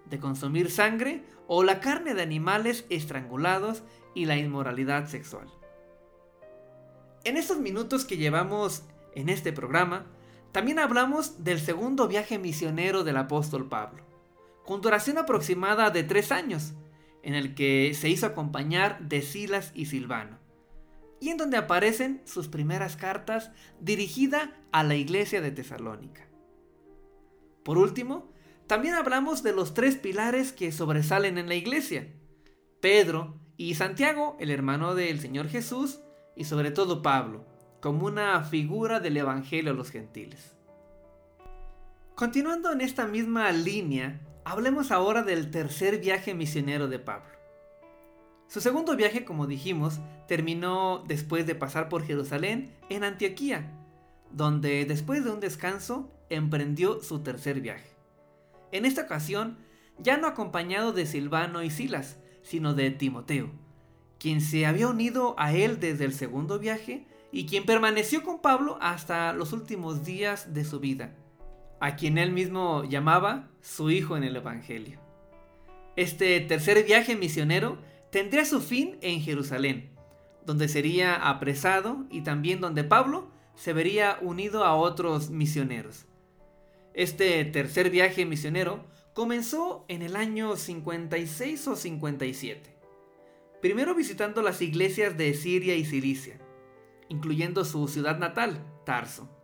[0.04, 5.48] de consumir sangre o la carne de animales estrangulados y la inmoralidad sexual.
[7.24, 8.82] En estos minutos que llevamos
[9.14, 10.04] en este programa,
[10.52, 14.02] también hablamos del segundo viaje misionero del apóstol Pablo,
[14.66, 16.74] con duración aproximada de tres años,
[17.26, 20.38] en el que se hizo acompañar de Silas y Silvano.
[21.18, 26.28] y en donde aparecen sus primeras cartas dirigida a la iglesia de Tesalónica.
[27.64, 28.30] Por último,
[28.66, 32.12] también hablamos de los tres pilares que sobresalen en la iglesia.
[32.82, 36.00] Pedro y Santiago, el hermano del Señor Jesús,
[36.36, 37.46] y sobre todo Pablo,
[37.80, 40.54] como una figura del Evangelio a los gentiles.
[42.14, 47.32] Continuando en esta misma línea, hablemos ahora del tercer viaje misionero de Pablo.
[48.46, 53.72] Su segundo viaje, como dijimos, terminó después de pasar por Jerusalén en Antioquía,
[54.30, 57.90] donde después de un descanso emprendió su tercer viaje.
[58.70, 59.58] En esta ocasión,
[59.98, 63.50] ya no acompañado de Silvano y Silas, sino de Timoteo,
[64.20, 68.78] quien se había unido a él desde el segundo viaje y quien permaneció con Pablo
[68.80, 71.16] hasta los últimos días de su vida,
[71.80, 75.00] a quien él mismo llamaba su hijo en el Evangelio.
[75.96, 77.78] Este tercer viaje misionero
[78.10, 79.90] tendría su fin en Jerusalén,
[80.44, 86.06] donde sería apresado y también donde Pablo se vería unido a otros misioneros.
[86.94, 88.84] Este tercer viaje misionero
[89.14, 92.76] comenzó en el año 56 o 57,
[93.60, 96.38] primero visitando las iglesias de Siria y Cilicia,
[97.08, 99.35] incluyendo su ciudad natal, Tarso.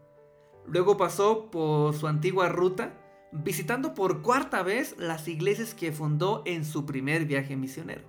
[0.67, 2.95] Luego pasó por su antigua ruta,
[3.33, 8.03] visitando por cuarta vez las iglesias que fundó en su primer viaje misionero.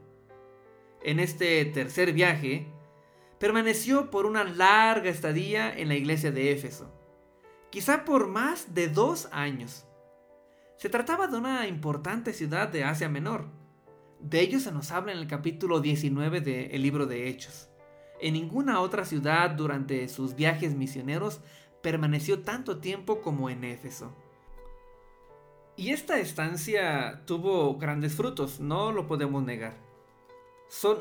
[1.02, 2.68] En este tercer viaje,
[3.40, 6.90] permaneció por una larga estadía en la iglesia de Éfeso,
[7.72, 9.86] quizá por más de dos años.
[10.78, 13.48] Se trataba de una importante ciudad de Asia Menor.
[14.20, 17.70] De ello se nos habla en el capítulo 19 del libro de Hechos.
[18.22, 21.42] En ninguna otra ciudad durante sus viajes misioneros
[21.84, 24.16] permaneció tanto tiempo como en Éfeso.
[25.76, 29.84] Y esta estancia tuvo grandes frutos, no lo podemos negar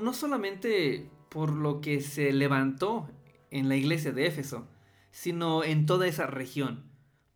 [0.00, 3.08] no solamente por lo que se levantó
[3.50, 4.68] en la iglesia de Éfeso,
[5.10, 6.84] sino en toda esa región,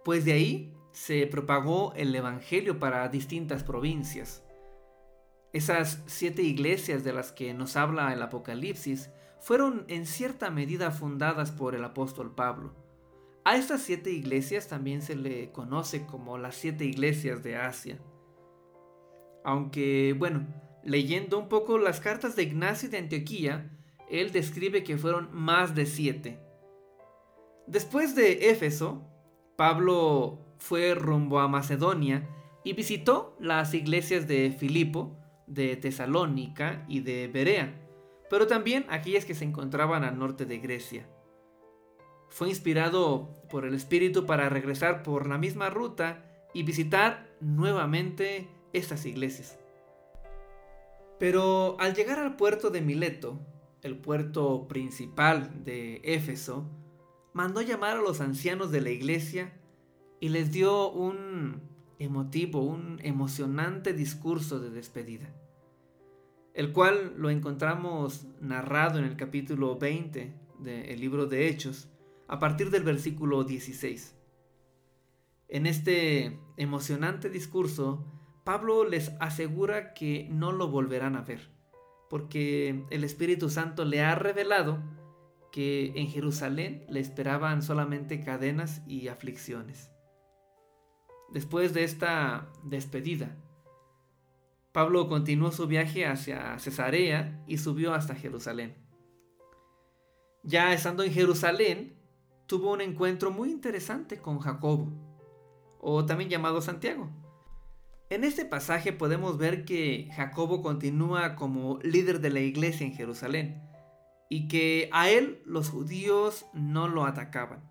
[0.04, 4.42] pues de ahí se propagó el Evangelio para distintas provincias.
[5.52, 11.50] Esas siete iglesias de las que nos habla el Apocalipsis fueron en cierta medida fundadas
[11.50, 12.74] por el apóstol Pablo.
[13.46, 17.98] A estas siete iglesias también se le conoce como las siete iglesias de Asia.
[19.44, 20.46] Aunque, bueno,
[20.86, 23.72] Leyendo un poco las cartas de Ignacio de Antioquía,
[24.08, 26.38] él describe que fueron más de siete.
[27.66, 29.02] Después de Éfeso,
[29.56, 32.28] Pablo fue rumbo a Macedonia
[32.62, 37.74] y visitó las iglesias de Filipo, de Tesalónica y de Berea,
[38.30, 41.08] pero también aquellas que se encontraban al norte de Grecia.
[42.28, 49.06] Fue inspirado por el Espíritu para regresar por la misma ruta y visitar nuevamente estas
[49.06, 49.58] iglesias.
[51.18, 53.38] Pero al llegar al puerto de Mileto,
[53.82, 56.68] el puerto principal de Éfeso,
[57.32, 59.52] mandó llamar a los ancianos de la iglesia
[60.20, 61.60] y les dio un
[61.98, 65.34] emotivo, un emocionante discurso de despedida,
[66.54, 71.88] el cual lo encontramos narrado en el capítulo 20 del libro de Hechos,
[72.28, 74.16] a partir del versículo 16.
[75.48, 78.04] En este emocionante discurso,
[78.44, 81.50] Pablo les asegura que no lo volverán a ver,
[82.10, 84.82] porque el Espíritu Santo le ha revelado
[85.52, 89.90] que en Jerusalén le esperaban solamente cadenas y aflicciones.
[91.32, 93.36] Después de esta despedida,
[94.72, 98.76] Pablo continuó su viaje hacia Cesarea y subió hasta Jerusalén.
[100.42, 101.96] Ya estando en Jerusalén,
[102.46, 104.92] tuvo un encuentro muy interesante con Jacobo,
[105.80, 107.10] o también llamado Santiago,
[108.08, 113.62] en este pasaje podemos ver que Jacobo continúa como líder de la iglesia en Jerusalén
[114.28, 117.68] y que a él los judíos no lo atacaban.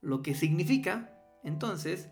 [0.00, 2.10] Lo que significa, entonces,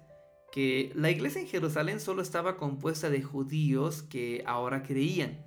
[0.52, 5.44] que la iglesia en Jerusalén solo estaba compuesta de judíos que ahora creían.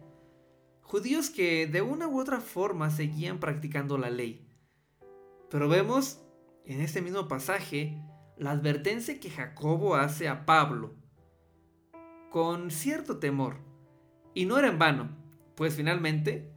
[0.82, 4.46] Judíos que de una u otra forma seguían practicando la ley.
[5.50, 6.22] Pero vemos
[6.66, 8.02] en este mismo pasaje
[8.38, 10.96] la advertencia que Jacobo hace a Pablo
[12.30, 13.58] con cierto temor.
[14.34, 15.10] Y no era en vano,
[15.56, 16.50] pues finalmente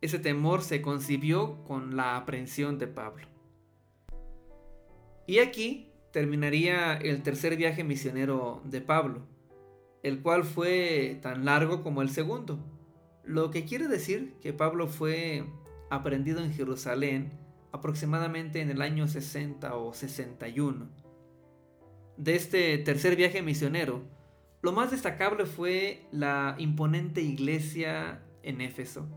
[0.00, 3.26] ese temor se concibió con la aprehensión de Pablo.
[5.26, 9.26] Y aquí terminaría el tercer viaje misionero de Pablo,
[10.02, 12.58] el cual fue tan largo como el segundo,
[13.24, 15.44] lo que quiere decir que Pablo fue
[15.90, 17.32] aprendido en Jerusalén
[17.72, 20.88] aproximadamente en el año 60 o 61.
[22.16, 24.02] De este tercer viaje misionero,
[24.60, 29.08] lo más destacable fue la imponente iglesia en Éfeso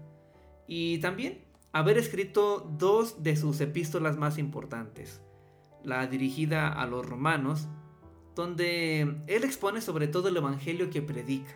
[0.68, 1.44] y también
[1.74, 5.22] haber escrito dos de sus epístolas más importantes,
[5.84, 7.68] la dirigida a los romanos,
[8.36, 11.52] donde él expone sobre todo el Evangelio que predica,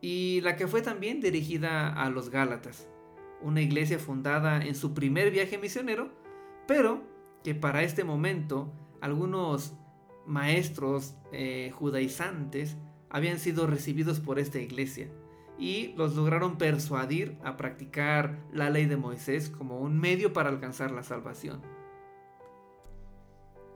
[0.00, 2.88] y la que fue también dirigida a los Gálatas,
[3.40, 6.10] una iglesia fundada en su primer viaje misionero,
[6.66, 7.02] pero
[7.44, 9.74] que para este momento algunos
[10.26, 12.76] maestros eh, judaizantes
[13.10, 15.08] habían sido recibidos por esta iglesia
[15.58, 20.90] y los lograron persuadir a practicar la ley de Moisés como un medio para alcanzar
[20.90, 21.62] la salvación.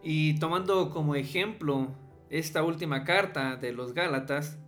[0.02, 1.88] Y tomando como ejemplo
[2.30, 4.58] esta última carta de los Gálatas,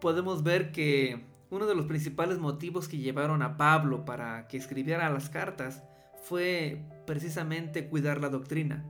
[0.00, 5.10] podemos ver que uno de los principales motivos que llevaron a Pablo para que escribiera
[5.10, 5.84] las cartas
[6.24, 8.86] fue precisamente cuidar la doctrina.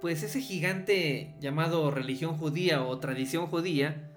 [0.00, 4.12] Pues ese gigante llamado religión judía o tradición judía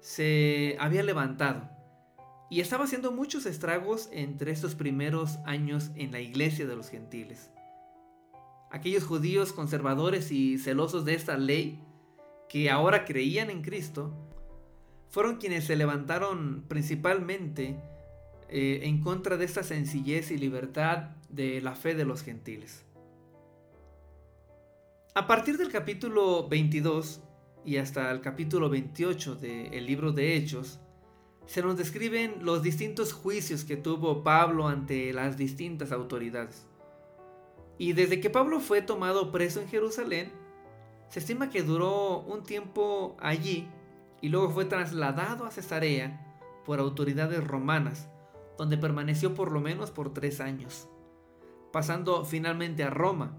[0.00, 1.68] se había levantado
[2.48, 7.50] y estaba haciendo muchos estragos entre estos primeros años en la iglesia de los gentiles.
[8.70, 11.84] Aquellos judíos conservadores y celosos de esta ley,
[12.48, 14.29] que ahora creían en Cristo,
[15.10, 17.76] fueron quienes se levantaron principalmente
[18.48, 22.84] eh, en contra de esta sencillez y libertad de la fe de los gentiles.
[25.14, 27.20] A partir del capítulo 22
[27.64, 30.78] y hasta el capítulo 28 del libro de Hechos,
[31.46, 36.66] se nos describen los distintos juicios que tuvo Pablo ante las distintas autoridades.
[37.76, 40.30] Y desde que Pablo fue tomado preso en Jerusalén,
[41.08, 43.68] se estima que duró un tiempo allí
[44.20, 46.26] y luego fue trasladado a Cesarea
[46.64, 48.08] por autoridades romanas,
[48.58, 50.88] donde permaneció por lo menos por tres años,
[51.72, 53.36] pasando finalmente a Roma,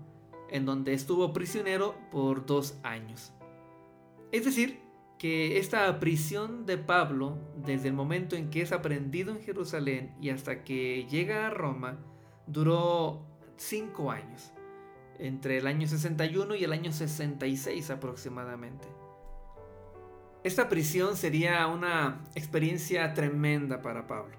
[0.49, 3.33] en donde estuvo prisionero por dos años.
[4.31, 4.79] Es decir,
[5.21, 10.31] que esta prisión de Pablo, desde el momento en que es aprendido en Jerusalén y
[10.31, 11.99] hasta que llega a Roma,
[12.47, 13.23] duró
[13.55, 14.51] cinco años,
[15.19, 18.87] entre el año 61 y el año 66 aproximadamente.
[20.43, 24.35] Esta prisión sería una experiencia tremenda para Pablo.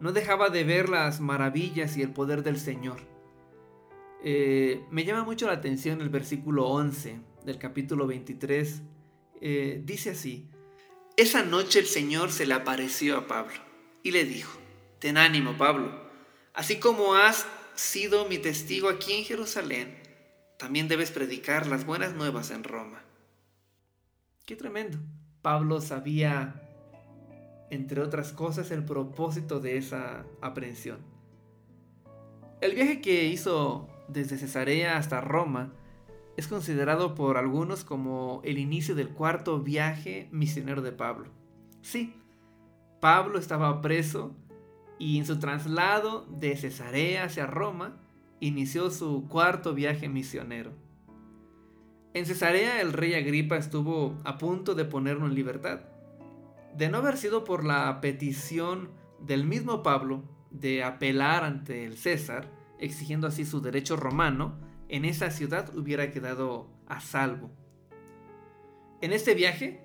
[0.00, 2.98] No dejaba de ver las maravillas y el poder del Señor.
[4.24, 8.82] Eh, me llama mucho la atención el versículo 11 del capítulo 23.
[9.40, 10.48] Eh, dice así,
[11.16, 13.54] esa noche el Señor se le apareció a Pablo
[14.02, 14.58] y le dijo,
[14.98, 15.92] ten ánimo Pablo,
[16.54, 17.46] así como has
[17.76, 19.96] sido mi testigo aquí en Jerusalén,
[20.56, 23.04] también debes predicar las buenas nuevas en Roma.
[24.46, 24.98] Qué tremendo.
[25.40, 26.60] Pablo sabía,
[27.70, 30.98] entre otras cosas, el propósito de esa aprehensión.
[32.60, 35.72] El viaje que hizo desde Cesarea hasta Roma
[36.36, 41.30] es considerado por algunos como el inicio del cuarto viaje misionero de Pablo.
[41.80, 42.14] Sí,
[43.00, 44.36] Pablo estaba preso
[44.98, 47.96] y en su traslado de Cesarea hacia Roma
[48.40, 50.83] inició su cuarto viaje misionero.
[52.14, 55.80] En Cesarea el rey Agripa estuvo a punto de ponerlo en libertad.
[56.76, 62.52] De no haber sido por la petición del mismo Pablo de apelar ante el César,
[62.78, 64.56] exigiendo así su derecho romano,
[64.88, 67.50] en esa ciudad hubiera quedado a salvo.
[69.00, 69.84] En este viaje,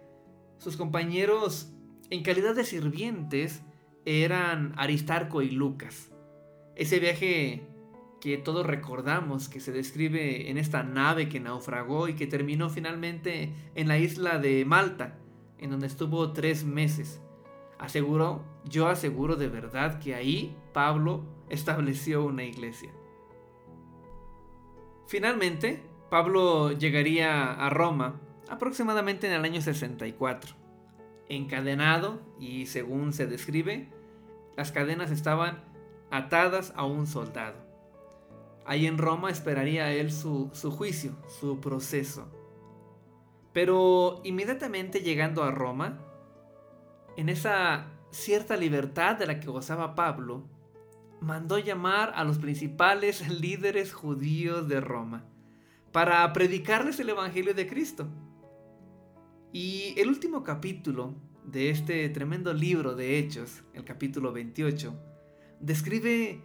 [0.59, 1.73] sus compañeros
[2.11, 3.63] en calidad de sirvientes
[4.05, 6.11] eran Aristarco y Lucas.
[6.75, 7.67] Ese viaje
[8.19, 13.53] que todos recordamos que se describe en esta nave que naufragó y que terminó finalmente
[13.75, 15.17] en la isla de Malta,
[15.57, 17.21] en donde estuvo tres meses.
[17.77, 22.91] Aseguró, yo aseguro de verdad que ahí Pablo estableció una iglesia.
[25.07, 30.55] Finalmente, Pablo llegaría a Roma aproximadamente en el año 64.
[31.29, 33.89] Encadenado y según se describe,
[34.57, 35.63] las cadenas estaban
[36.11, 37.68] atadas a un soldado.
[38.69, 42.29] Ahí en Roma esperaría él su, su juicio, su proceso.
[43.51, 45.97] Pero inmediatamente llegando a Roma,
[47.17, 50.43] en esa cierta libertad de la que gozaba Pablo,
[51.19, 55.25] mandó llamar a los principales líderes judíos de Roma
[55.91, 58.07] para predicarles el Evangelio de Cristo.
[59.51, 64.93] Y el último capítulo de este tremendo libro de Hechos, el capítulo 28,
[65.59, 66.43] describe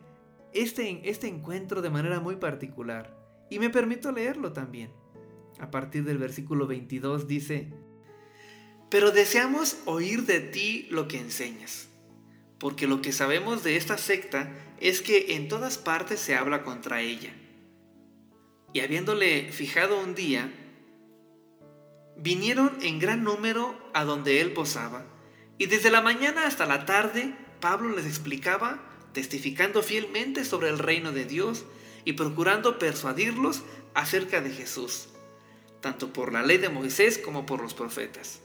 [0.54, 3.16] este, este encuentro de manera muy particular.
[3.50, 4.90] Y me permito leerlo también.
[5.58, 7.72] A partir del versículo 22 dice,
[8.90, 11.88] Pero deseamos oír de ti lo que enseñas,
[12.58, 17.02] porque lo que sabemos de esta secta es que en todas partes se habla contra
[17.02, 17.32] ella.
[18.72, 20.52] Y habiéndole fijado un día,
[22.16, 25.06] vinieron en gran número a donde él posaba,
[25.58, 31.12] y desde la mañana hasta la tarde Pablo les explicaba testificando fielmente sobre el reino
[31.12, 31.64] de Dios
[32.04, 33.62] y procurando persuadirlos
[33.94, 35.08] acerca de Jesús,
[35.80, 38.42] tanto por la ley de Moisés como por los profetas.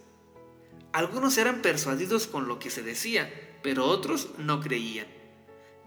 [0.93, 3.29] Algunos eran persuadidos con lo que se decía,
[3.61, 5.07] pero otros no creían,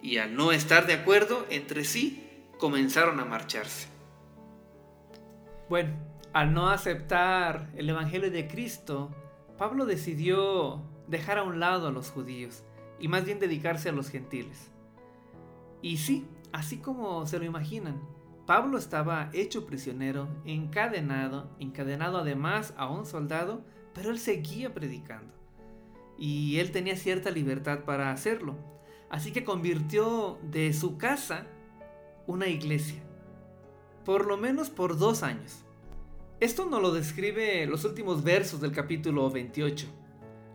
[0.02, 2.28] y al no estar de acuerdo entre sí,
[2.58, 3.88] comenzaron a marcharse.
[5.68, 5.96] Bueno,
[6.32, 9.14] al no aceptar el Evangelio de Cristo,
[9.56, 12.64] Pablo decidió dejar a un lado a los judíos
[12.98, 14.71] y más bien dedicarse a los gentiles.
[15.82, 18.00] Y sí, así como se lo imaginan,
[18.46, 23.64] Pablo estaba hecho prisionero, encadenado, encadenado además a un soldado,
[23.94, 25.32] pero él seguía predicando.
[26.18, 28.56] Y él tenía cierta libertad para hacerlo.
[29.10, 31.46] Así que convirtió de su casa
[32.26, 33.02] una iglesia.
[34.04, 35.64] Por lo menos por dos años.
[36.40, 39.86] Esto nos lo describe los últimos versos del capítulo 28.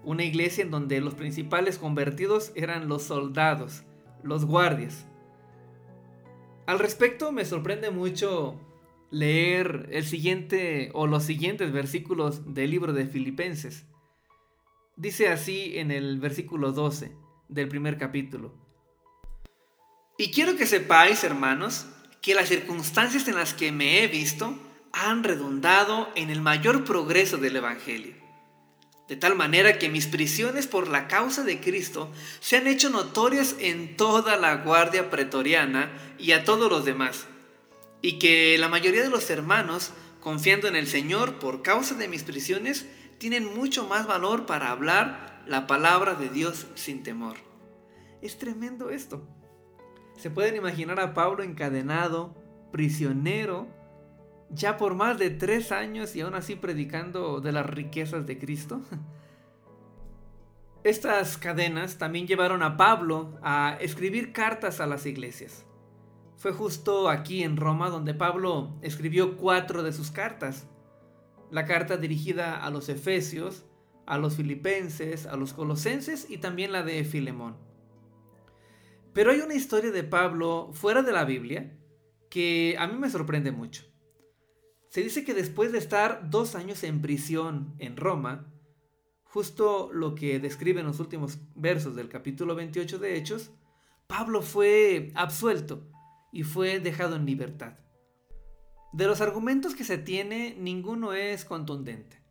[0.04, 3.84] Una iglesia en donde los principales convertidos eran los soldados,
[4.24, 5.06] los guardias.
[6.68, 8.60] Al respecto me sorprende mucho
[9.10, 13.86] leer el siguiente o los siguientes versículos del libro de Filipenses.
[14.98, 17.16] Dice así en el versículo 12
[17.48, 18.54] del primer capítulo.
[20.18, 21.88] Y quiero que sepáis, hermanos,
[22.22, 24.54] que las circunstancias en las que me he visto
[24.92, 28.27] han redundado en el mayor progreso del Evangelio.
[29.08, 33.56] De tal manera que mis prisiones por la causa de Cristo se han hecho notorias
[33.60, 37.26] en toda la guardia pretoriana y a todos los demás
[38.02, 39.92] y que la mayoría de los hermanos,
[40.22, 42.88] confiando en el Señor por causa de mis prisiones,
[43.18, 47.38] tienen mucho más valor para hablar la palabra de Dios sin temor.
[48.22, 49.28] Es tremendo esto.
[50.18, 52.36] Se pueden imaginar a Pablo encadenado,
[52.72, 53.68] prisionero,
[54.50, 58.82] ya por más de tres años y aún así predicando de las riquezas de Cristo.
[60.84, 65.66] Estas cadenas también llevaron a Pablo a escribir cartas a las iglesias.
[66.38, 70.68] Fue justo aquí en Roma donde Pablo escribió cuatro de sus cartas.
[71.52, 73.66] La carta dirigida a los efesios,
[74.06, 77.58] a los filipenses, a los colosenses y también la de Filemón.
[79.14, 81.76] Pero hay una historia de Pablo fuera de la Biblia
[82.30, 83.87] que a mí me sorprende mucho.
[84.90, 88.52] Se dice que después de estar dos años en prisión en Roma,
[89.24, 93.52] justo lo que describen los últimos versos del capítulo 28 de Hechos,
[94.08, 95.84] Pablo fue absuelto
[96.32, 97.74] y fue dejado en libertad.
[98.94, 102.22] De los argumentos que se tiene, ninguno es contundente.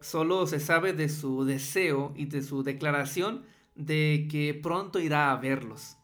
[0.00, 3.44] Solo se sabe de su deseo y de su declaración
[3.74, 5.96] de que pronto irá a verlos.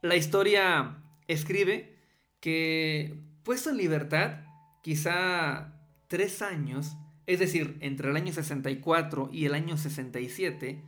[0.00, 1.98] La historia escribe
[2.40, 4.43] que, puesto en libertad,
[4.84, 5.72] quizá
[6.08, 6.94] tres años,
[7.26, 10.84] es decir, entre el año 64 y el año 67,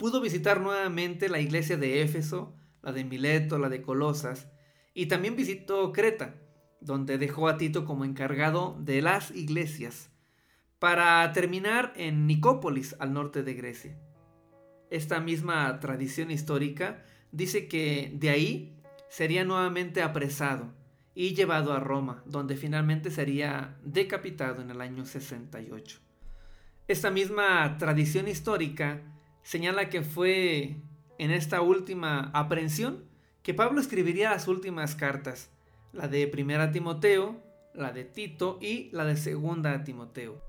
[0.00, 4.48] pudo visitar nuevamente la iglesia de Éfeso, la de Mileto, la de Colosas,
[4.94, 6.34] y también visitó Creta,
[6.80, 10.10] donde dejó a Tito como encargado de las iglesias,
[10.80, 13.96] para terminar en Nicópolis, al norte de Grecia.
[14.90, 20.79] Esta misma tradición histórica dice que de ahí sería nuevamente apresado
[21.14, 25.98] y llevado a Roma, donde finalmente sería decapitado en el año 68.
[26.88, 29.02] Esta misma tradición histórica
[29.42, 30.76] señala que fue
[31.18, 33.04] en esta última aprehensión
[33.42, 35.50] que Pablo escribiría las últimas cartas,
[35.92, 37.40] la de Primera Timoteo,
[37.74, 40.40] la de Tito y la de Segunda Timoteo.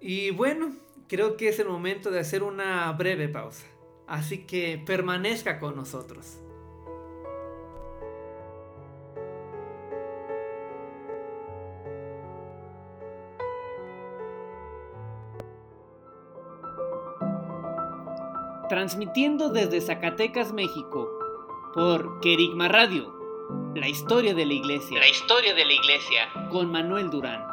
[0.00, 0.72] Y bueno,
[1.08, 3.66] creo que es el momento de hacer una breve pausa,
[4.06, 6.38] así que permanezca con nosotros.
[18.80, 21.06] Transmitiendo desde Zacatecas, México,
[21.74, 23.14] por Kerigma Radio,
[23.74, 24.98] la historia de la iglesia.
[24.98, 26.48] La historia de la iglesia.
[26.50, 27.44] Con Manuel Durán.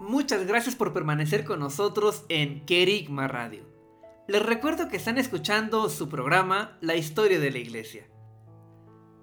[0.00, 3.66] Muchas gracias por permanecer con nosotros en Kerigma Radio.
[4.26, 8.08] Les recuerdo que están escuchando su programa La historia de la iglesia.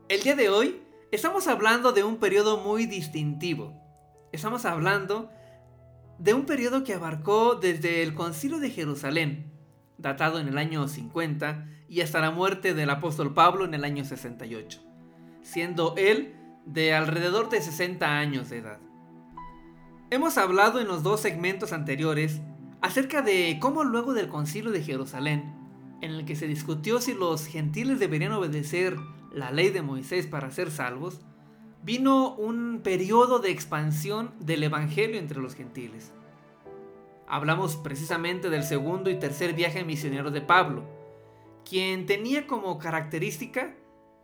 [0.09, 0.79] El día de hoy
[1.11, 3.83] estamos hablando de un periodo muy distintivo
[4.31, 5.29] Estamos hablando
[6.19, 9.51] de un periodo que abarcó desde el concilio de Jerusalén,
[9.97, 14.03] datado en el año 50, y hasta la muerte del apóstol Pablo en el año
[14.03, 14.81] 68,
[15.41, 18.79] siendo él de alrededor de 60 años de edad.
[20.09, 22.41] Hemos hablado en los dos segmentos anteriores
[22.81, 25.53] acerca de cómo luego del concilio de Jerusalén,
[26.01, 28.97] en el que se discutió si los gentiles deberían obedecer
[29.31, 31.21] la ley de Moisés para ser salvos,
[31.85, 36.11] vino un periodo de expansión del Evangelio entre los gentiles.
[37.27, 40.83] Hablamos precisamente del segundo y tercer viaje misionero de Pablo,
[41.63, 43.75] quien tenía como característica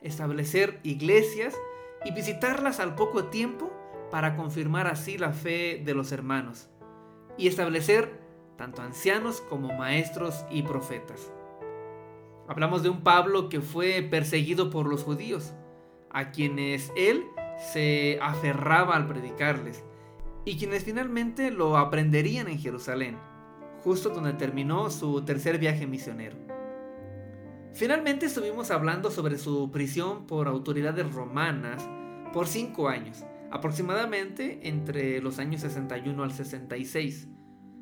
[0.02, 1.56] establecer iglesias
[2.04, 3.72] y visitarlas al poco tiempo
[4.10, 6.68] para confirmar así la fe de los hermanos
[7.38, 8.20] y establecer
[8.58, 11.32] tanto ancianos como maestros y profetas.
[12.48, 15.54] Hablamos de un Pablo que fue perseguido por los judíos,
[16.10, 17.24] a quienes él
[17.72, 19.84] se aferraba al predicarles,
[20.46, 23.18] y quienes finalmente lo aprenderían en Jerusalén,
[23.84, 26.38] justo donde terminó su tercer viaje misionero.
[27.74, 31.88] Finalmente estuvimos hablando sobre su prisión por autoridades romanas
[32.34, 37.28] por cinco años, aproximadamente entre los años 61 al 66,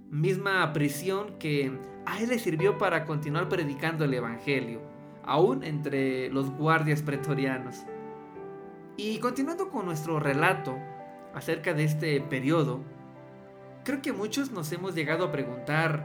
[0.09, 4.81] misma prisión que a él le sirvió para continuar predicando el Evangelio,
[5.23, 7.85] aún entre los guardias pretorianos.
[9.01, 10.77] Y continuando con nuestro relato
[11.33, 12.81] acerca de este periodo,
[13.85, 16.03] creo que muchos nos hemos llegado a preguntar,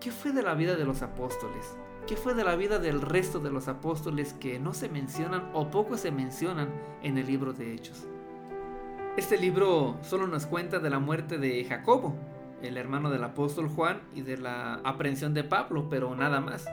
[0.00, 1.76] ¿qué fue de la vida de los apóstoles?
[2.08, 5.70] ¿Qué fue de la vida del resto de los apóstoles que no se mencionan o
[5.70, 6.70] poco se mencionan
[7.04, 8.08] en el libro de Hechos?
[9.16, 12.16] Este libro solo nos cuenta de la muerte de Jacobo,
[12.62, 16.64] el hermano del apóstol Juan, y de la aprehensión de Pablo, pero nada más.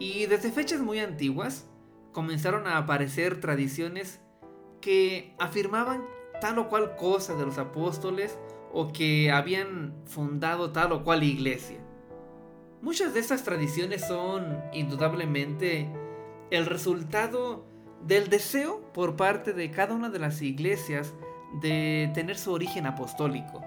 [0.00, 1.68] Y desde fechas muy antiguas
[2.10, 4.23] comenzaron a aparecer tradiciones
[4.84, 6.04] que afirmaban
[6.42, 8.38] tal o cual cosa de los apóstoles
[8.70, 11.78] o que habían fundado tal o cual iglesia.
[12.82, 15.88] Muchas de estas tradiciones son indudablemente
[16.50, 17.64] el resultado
[18.02, 21.14] del deseo por parte de cada una de las iglesias
[21.62, 23.64] de tener su origen apostólico,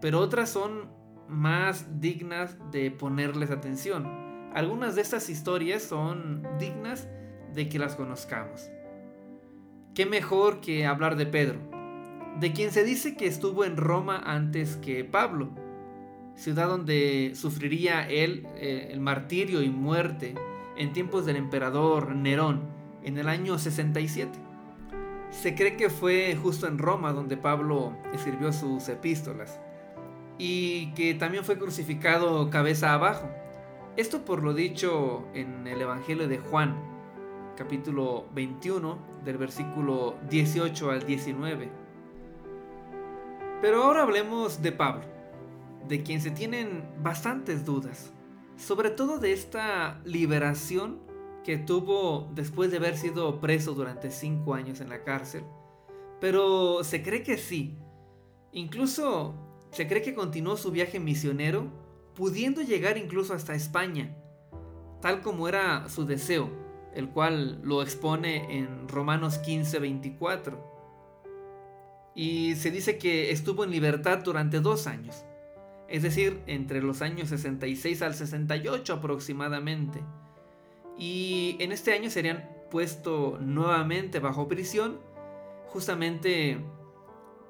[0.00, 0.88] pero otras son
[1.26, 4.06] más dignas de ponerles atención.
[4.54, 7.08] Algunas de estas historias son dignas
[7.52, 8.70] de que las conozcamos.
[9.96, 11.58] ¿Qué mejor que hablar de Pedro,
[12.38, 15.48] de quien se dice que estuvo en Roma antes que Pablo?
[16.34, 20.34] ciudad donde sufriría él eh, el martirio y muerte
[20.76, 22.60] en tiempos del emperador Nerón
[23.04, 24.38] en el año 67.
[25.30, 29.58] Se cree que fue justo en Roma donde Pablo escribió sus epístolas
[30.36, 33.30] y que también fue crucificado cabeza abajo.
[33.96, 36.95] Esto por lo dicho en el Evangelio de Juan,
[37.56, 41.68] capítulo 21, del versículo 18 al 19.
[43.60, 45.16] Pero ahora hablemos de Pablo
[45.88, 48.12] de quien se tienen bastantes dudas,
[48.56, 51.00] sobre todo de esta liberación
[51.44, 55.44] que tuvo después de haber sido preso durante cinco años en la cárcel.
[56.20, 57.78] Pero se cree que sí.
[58.52, 59.34] Incluso
[59.70, 61.70] se cree que continuó su viaje misionero,
[62.14, 64.16] pudiendo llegar incluso hasta España,
[65.00, 66.50] tal como era su deseo,
[66.96, 70.58] el cual lo expone en Romanos 15:24.
[72.14, 75.24] Y se dice que estuvo en libertad durante dos años
[75.88, 80.00] es decir, entre los años 66 al 68 aproximadamente.
[80.98, 84.98] Y en este año serían puesto nuevamente bajo prisión,
[85.68, 86.58] justamente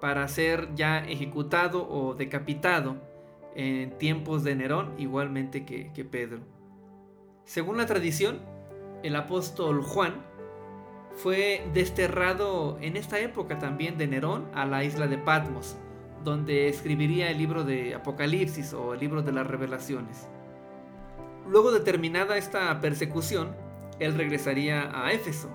[0.01, 2.97] para ser ya ejecutado o decapitado
[3.55, 6.40] en tiempos de Nerón, igualmente que Pedro.
[7.44, 8.40] Según la tradición,
[9.07, 10.14] el apóstol Juan
[11.14, 15.76] fue desterrado en esta época también de Nerón a la isla de Patmos
[16.26, 20.28] donde escribiría el libro de Apocalipsis o el libro de las revelaciones.
[21.48, 23.54] Luego de terminada esta persecución,
[24.00, 25.48] él regresaría a Éfeso,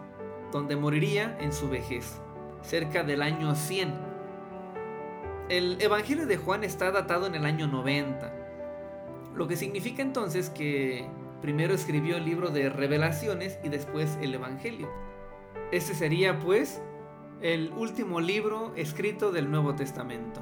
[0.54, 2.22] donde moriría en su vejez,
[2.62, 3.94] cerca del año 100.
[5.50, 8.34] El Evangelio de Juan está datado en el año 90,
[9.36, 11.06] lo que significa entonces que
[11.42, 14.90] primero escribió el libro de revelaciones y después el Evangelio.
[15.72, 16.82] Este sería pues
[17.42, 20.42] el último libro escrito del Nuevo Testamento.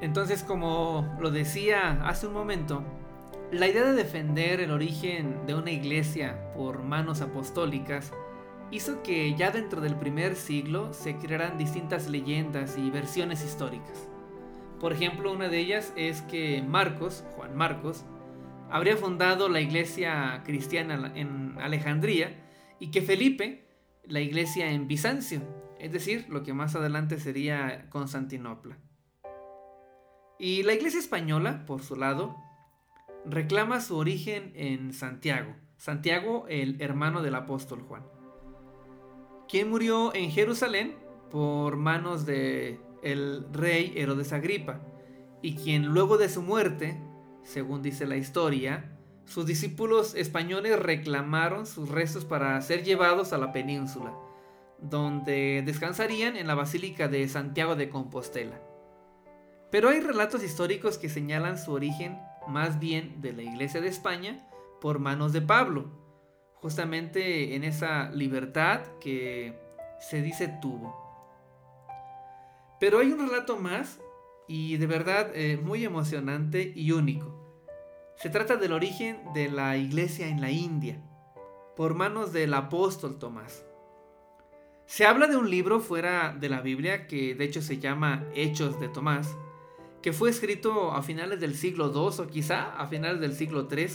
[0.00, 2.82] Entonces, como lo decía hace un momento,
[3.50, 8.12] la idea de defender el origen de una iglesia por manos apostólicas
[8.70, 14.08] hizo que ya dentro del primer siglo se crearan distintas leyendas y versiones históricas.
[14.80, 18.04] Por ejemplo, una de ellas es que Marcos, Juan Marcos,
[18.74, 22.44] habría fundado la iglesia cristiana en Alejandría
[22.80, 23.68] y que Felipe,
[24.02, 25.42] la iglesia en Bizancio,
[25.78, 28.76] es decir, lo que más adelante sería Constantinopla.
[30.40, 32.34] Y la iglesia española, por su lado,
[33.24, 38.02] reclama su origen en Santiago, Santiago el hermano del apóstol Juan,
[39.48, 40.96] quien murió en Jerusalén
[41.30, 44.80] por manos de el rey Herodes Agripa,
[45.42, 47.00] y quien luego de su muerte,
[47.44, 48.90] según dice la historia,
[49.26, 54.12] sus discípulos españoles reclamaron sus restos para ser llevados a la península,
[54.78, 58.60] donde descansarían en la Basílica de Santiago de Compostela.
[59.70, 64.46] Pero hay relatos históricos que señalan su origen más bien de la Iglesia de España
[64.80, 65.90] por manos de Pablo,
[66.56, 69.58] justamente en esa libertad que
[70.00, 71.02] se dice tuvo.
[72.78, 73.98] Pero hay un relato más
[74.46, 77.44] y de verdad eh, muy emocionante y único.
[78.16, 81.02] Se trata del origen de la iglesia en la India,
[81.76, 83.64] por manos del apóstol Tomás.
[84.86, 88.78] Se habla de un libro fuera de la Biblia que de hecho se llama Hechos
[88.80, 89.34] de Tomás,
[90.02, 93.88] que fue escrito a finales del siglo II o quizá a finales del siglo III,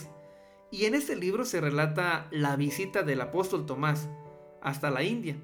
[0.71, 4.09] y en este libro se relata la visita del apóstol Tomás
[4.61, 5.37] hasta la India.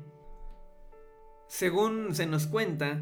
[1.47, 3.01] Según se nos cuenta,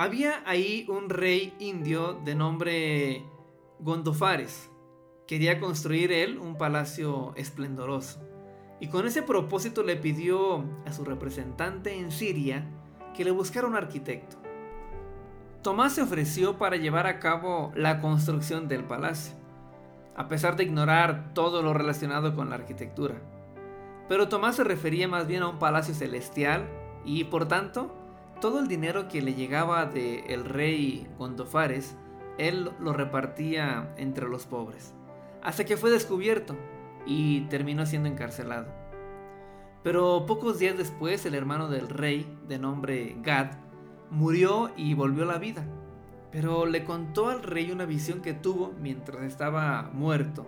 [0.00, 3.22] había ahí un rey indio de nombre
[3.80, 4.70] Gondofares.
[5.26, 8.18] Quería construir él un palacio esplendoroso.
[8.80, 12.64] Y con ese propósito le pidió a su representante en Siria
[13.14, 14.38] que le buscara un arquitecto.
[15.60, 19.34] Tomás se ofreció para llevar a cabo la construcción del palacio,
[20.16, 23.16] a pesar de ignorar todo lo relacionado con la arquitectura.
[24.08, 26.66] Pero Tomás se refería más bien a un palacio celestial
[27.04, 27.99] y por tanto
[28.40, 31.96] todo el dinero que le llegaba del el rey Gondofares,
[32.38, 34.94] él lo repartía entre los pobres,
[35.42, 36.56] hasta que fue descubierto
[37.06, 38.66] y terminó siendo encarcelado.
[39.82, 43.52] Pero pocos días después el hermano del rey, de nombre Gad,
[44.10, 45.64] murió y volvió a la vida.
[46.32, 50.46] Pero le contó al rey una visión que tuvo mientras estaba muerto,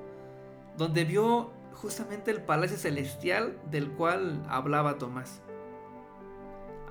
[0.77, 5.43] donde vio justamente el palacio celestial del cual hablaba Tomás.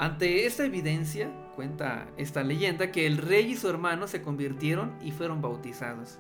[0.02, 5.12] Ante esta evidencia, cuenta esta leyenda, que el rey y su hermano se convirtieron y
[5.12, 6.18] fueron bautizados.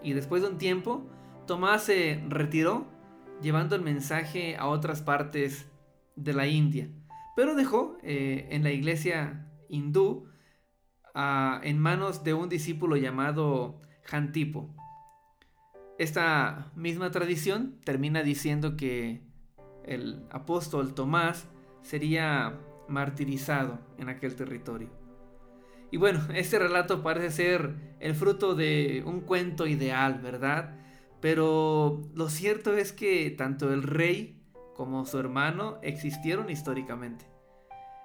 [0.00, 1.04] Y después de un tiempo,
[1.44, 2.86] Tomás se retiró
[3.42, 5.68] llevando el mensaje a otras partes
[6.14, 6.88] de la India,
[7.34, 10.28] pero dejó eh, en la iglesia hindú
[11.64, 14.72] en manos de un discípulo llamado Jantipo.
[15.98, 19.26] Esta misma tradición termina diciendo que
[19.84, 21.48] el apóstol Tomás
[21.82, 24.88] sería martirizado en aquel territorio.
[25.90, 30.76] Y bueno, este relato parece ser el fruto de un cuento ideal, ¿verdad?
[31.20, 34.42] Pero lo cierto es que tanto el rey
[34.74, 37.26] como su hermano existieron históricamente.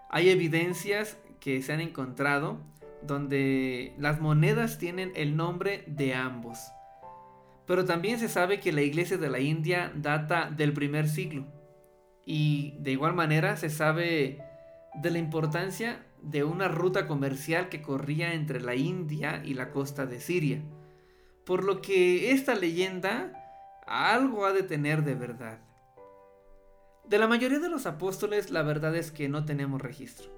[0.10, 2.60] Hay evidencias que se han encontrado
[3.02, 6.60] donde las monedas tienen el nombre de ambos.
[7.66, 11.46] Pero también se sabe que la iglesia de la India data del primer siglo.
[12.26, 14.42] Y de igual manera se sabe
[15.02, 20.06] de la importancia de una ruta comercial que corría entre la India y la costa
[20.06, 20.62] de Siria.
[21.46, 23.34] Por lo que esta leyenda
[23.88, 25.60] algo ha de tener de verdad.
[27.08, 30.30] De la mayoría de los apóstoles la verdad es que no tenemos registro.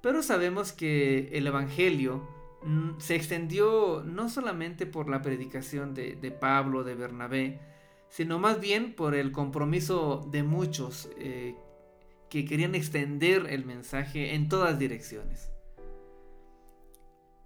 [0.00, 2.28] Pero sabemos que el Evangelio
[2.62, 7.60] mm, se extendió no solamente por la predicación de, Pablo, de Bernabé,
[8.08, 11.54] sino más bien por el compromiso de muchos eh,
[12.34, 15.52] que querían extender el mensaje en todas direcciones.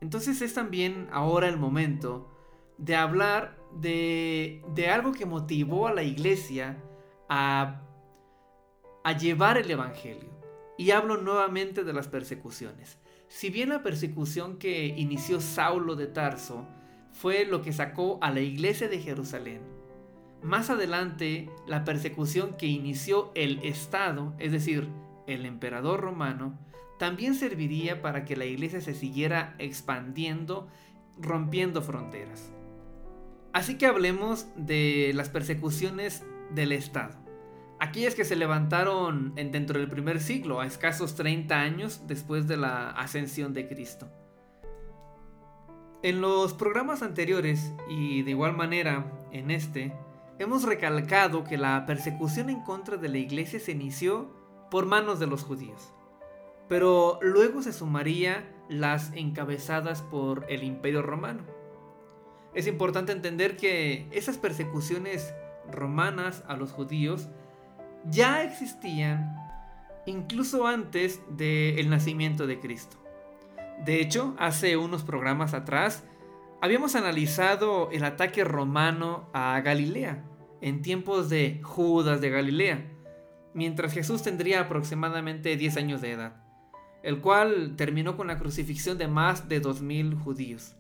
[0.01, 2.35] Entonces es también ahora el momento
[2.79, 6.83] de hablar de, algo que motivó a la iglesia
[7.29, 7.83] a,
[9.05, 10.31] a llevar el Evangelio.
[10.79, 12.97] Y hablo nuevamente de las persecuciones.
[13.29, 16.67] Si bien la persecución que inició Saulo de Tarso
[17.13, 19.61] fue lo que sacó a la iglesia de Jerusalén,
[20.43, 24.89] más adelante, la persecución que inició el Estado, es decir,
[25.27, 26.59] el emperador romano,
[26.99, 30.69] también serviría para que la iglesia se siguiera expandiendo,
[31.19, 32.53] rompiendo fronteras.
[33.53, 36.25] Así que hablemos de las persecuciones
[36.55, 37.17] del Estado.
[37.81, 42.91] Aquellas que se levantaron dentro del primer siglo, a escasos 30 años después de la
[42.91, 44.09] ascensión de Cristo.
[46.03, 49.93] En los programas anteriores, y de igual manera en este,
[50.39, 54.31] hemos recalcado que la persecución en contra de la iglesia se inició
[54.71, 55.93] por manos de los judíos,
[56.69, 61.43] pero luego se sumaría las encabezadas por el imperio romano.
[62.55, 65.35] Es importante entender que esas persecuciones
[65.71, 67.29] romanas a los judíos
[68.05, 69.37] ya existían
[70.07, 72.97] incluso antes del nacimiento de Cristo.
[73.85, 76.05] De hecho, hace unos programas atrás
[76.61, 80.25] habíamos analizado el ataque romano a Galilea
[80.61, 82.93] en tiempos de Judas de Galilea,
[83.55, 86.43] mientras Jesús tendría aproximadamente 10 años de edad,
[87.03, 90.75] el cual terminó con la crucifixión de más de 2.000 judíos.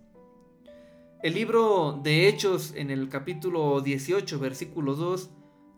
[1.22, 5.31] El libro de Hechos en el capítulo 18, versículo 2,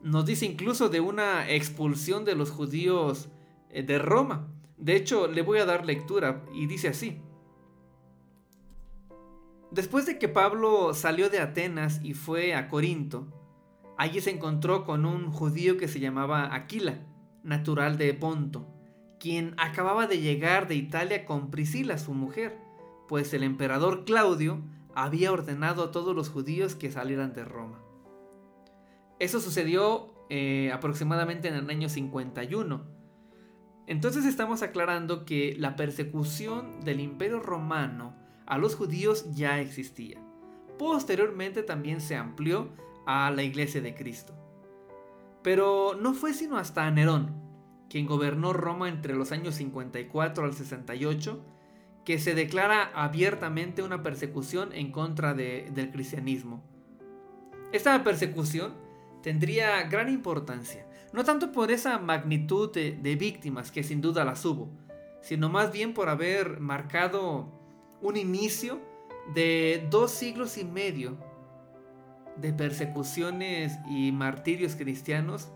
[0.02, 3.28] nos dice incluso de una expulsión de los judíos
[3.70, 4.48] eh, de Roma.
[4.76, 7.20] De hecho, le voy a dar lectura y dice así.
[9.70, 13.28] Después de que Pablo salió de Atenas y fue a Corinto,
[13.96, 17.06] allí se encontró con un judío que se llamaba Aquila,
[17.44, 18.66] natural de Ponto,
[19.20, 22.58] quien acababa de llegar de Italia con Priscila, su mujer,
[23.06, 24.60] pues el emperador Claudio
[24.94, 27.80] había ordenado a todos los judíos que salieran de Roma.
[29.20, 32.82] Eso sucedió eh, aproximadamente en el año 51.
[33.86, 38.16] Entonces estamos aclarando que la persecución del imperio romano
[38.50, 40.20] a los judíos ya existía.
[40.76, 42.68] Posteriormente también se amplió
[43.06, 44.34] a la iglesia de Cristo.
[45.42, 47.32] Pero no fue sino hasta Nerón,
[47.88, 51.40] quien gobernó Roma entre los años 54 al 68,
[52.04, 56.60] que se declara abiertamente una persecución en contra del cristianismo.
[57.72, 58.74] Esta persecución
[59.22, 64.44] tendría gran importancia, no tanto por esa magnitud de, de víctimas que sin duda las
[64.44, 64.70] hubo,
[65.20, 67.59] sino más bien por haber marcado
[68.02, 68.80] un inicio
[69.34, 71.16] de dos siglos y medio
[72.36, 75.48] de persecuciones y martirios cristianos,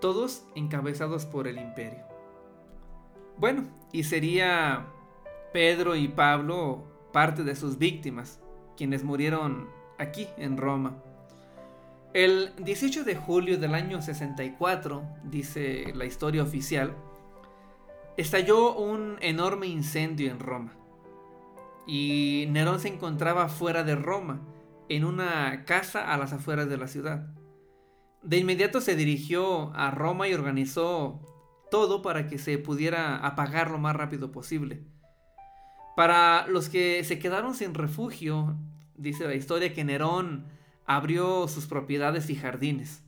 [0.00, 2.04] todos encabezados por el imperio.
[3.38, 4.86] Bueno, y sería
[5.52, 8.40] Pedro y Pablo parte de sus víctimas,
[8.76, 10.96] quienes murieron aquí en Roma.
[12.14, 16.94] El 18 de julio del año 64, dice la historia oficial,
[18.16, 20.74] estalló un enorme incendio en Roma
[21.86, 24.40] y Nerón se encontraba fuera de Roma,
[24.88, 27.28] en una casa a las afueras de la ciudad.
[28.22, 31.20] De inmediato se dirigió a Roma y organizó
[31.70, 34.84] todo para que se pudiera apagar lo más rápido posible.
[35.96, 38.56] Para los que se quedaron sin refugio,
[38.96, 40.46] dice la historia que Nerón
[40.84, 43.02] abrió sus propiedades y jardines.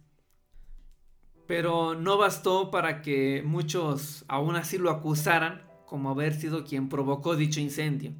[1.46, 7.36] Pero no bastó para que muchos aún así lo acusaran como haber sido quien provocó
[7.36, 8.14] dicho incendio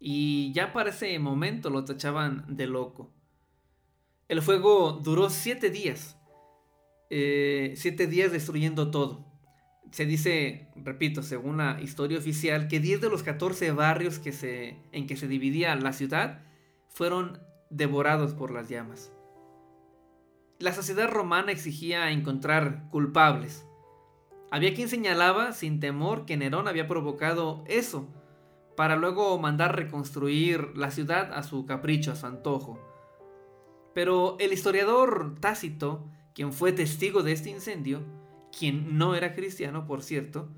[0.00, 3.12] y ya para ese momento lo tachaban de loco.
[4.28, 6.16] El fuego duró siete días,
[7.10, 9.26] eh, siete días destruyendo todo.
[9.90, 14.76] Se dice, repito, según la historia oficial, que 10 de los 14 barrios que se,
[14.92, 16.42] en que se dividía la ciudad
[16.88, 17.40] fueron
[17.70, 19.12] devorados por las llamas.
[20.60, 23.66] La sociedad romana exigía encontrar culpables.
[24.52, 28.08] Había quien señalaba sin temor que Nerón había provocado eso,
[28.80, 32.80] para luego mandar reconstruir la ciudad a su capricho, a su antojo.
[33.92, 38.02] Pero el historiador Tácito, quien fue testigo de este incendio,
[38.58, 40.48] quien no era cristiano, por cierto,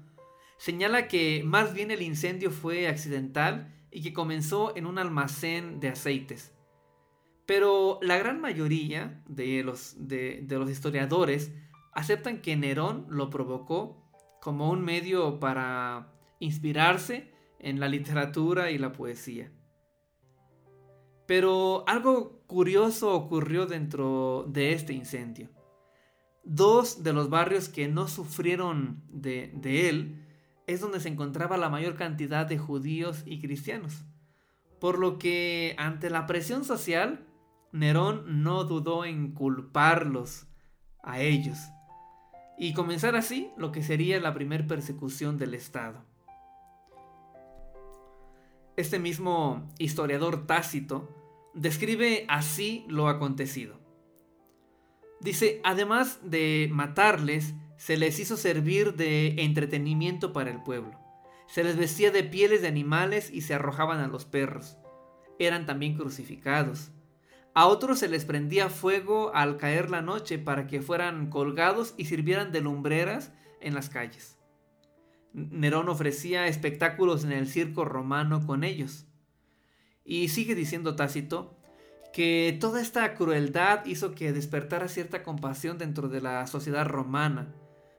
[0.56, 5.88] señala que más bien el incendio fue accidental y que comenzó en un almacén de
[5.88, 6.54] aceites.
[7.44, 11.50] Pero la gran mayoría de los, de los historiadores
[11.92, 14.08] aceptan que Nerón lo provocó
[14.40, 17.32] como un medio para inspirarse
[17.62, 19.50] en la literatura y la poesía.
[21.26, 25.48] Pero algo curioso ocurrió dentro de este incendio.
[26.44, 30.26] Dos de los barrios que no sufrieron de, él
[30.66, 34.04] es donde se encontraba la mayor cantidad de judíos y cristianos.
[34.80, 37.24] Por lo que ante la presión social,
[37.70, 40.48] Nerón no dudó en culparlos
[41.02, 41.58] a ellos
[42.58, 46.04] y comenzar así lo que sería la primera persecución del Estado.
[48.76, 51.08] Este mismo historiador Tácito
[51.52, 53.78] describe así lo acontecido.
[55.20, 60.98] Dice, además de matarles, se les hizo servir de entretenimiento para el pueblo.
[61.48, 64.78] Se les vestía de pieles de animales y se arrojaban a los perros.
[65.38, 66.92] Eran también crucificados.
[67.54, 72.06] A otros se les prendía fuego al caer la noche para que fueran colgados y
[72.06, 74.38] sirvieran de lumbreras en las calles.
[75.32, 79.06] Nerón ofrecía espectáculos en el circo romano con ellos.
[80.04, 81.56] Y sigue diciendo Tácito
[82.12, 87.54] que toda esta crueldad hizo que despertara cierta compasión dentro de la sociedad romana,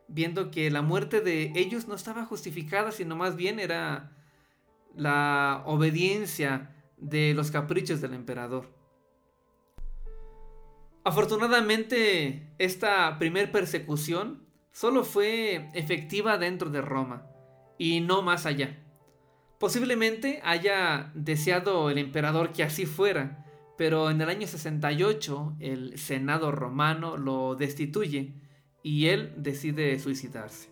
[0.07, 4.11] viendo que la muerte de ellos no estaba justificada, sino más bien era
[4.95, 8.71] la obediencia de los caprichos del emperador.
[11.03, 14.42] Afortunadamente, esta primer persecución
[14.73, 17.25] solo fue efectiva dentro de Roma
[17.77, 18.79] y no más allá.
[19.59, 23.45] Posiblemente haya deseado el emperador que así fuera,
[23.77, 28.33] pero en el año 68 el Senado romano lo destituye
[28.81, 30.69] y él decide suicidarse.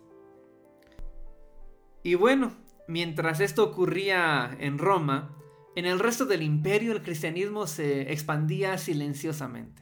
[2.02, 2.52] Y bueno,
[2.88, 5.36] mientras esto ocurría en Roma,
[5.76, 9.81] en el resto del imperio el cristianismo se expandía silenciosamente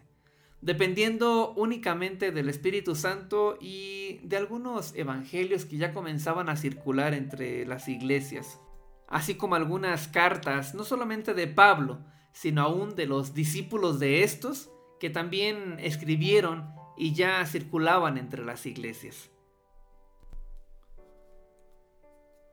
[0.62, 7.66] dependiendo únicamente del Espíritu Santo y de algunos evangelios que ya comenzaban a circular entre
[7.66, 8.60] las iglesias.
[9.08, 11.98] así como algunas cartas, no solamente de Pablo,
[12.32, 18.66] sino aún de los discípulos de estos, que también escribieron y ya circulaban entre las
[18.66, 19.30] iglesias.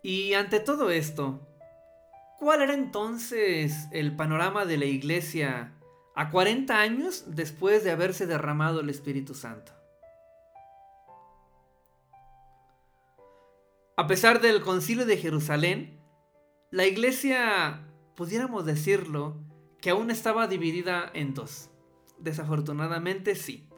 [0.02, 1.48] Y ante todo esto,
[2.40, 5.77] ¿cuál era entonces el panorama de la iglesia
[6.18, 9.72] a 40 años después de haberse derramado el Espíritu Santo?
[13.96, 16.00] A pesar del concilio de Jerusalén,
[16.72, 19.38] la iglesia, pudiéramos decirlo,
[19.80, 21.70] que aún estaba dividida en dos.
[22.18, 23.70] Desafortunadamente sí.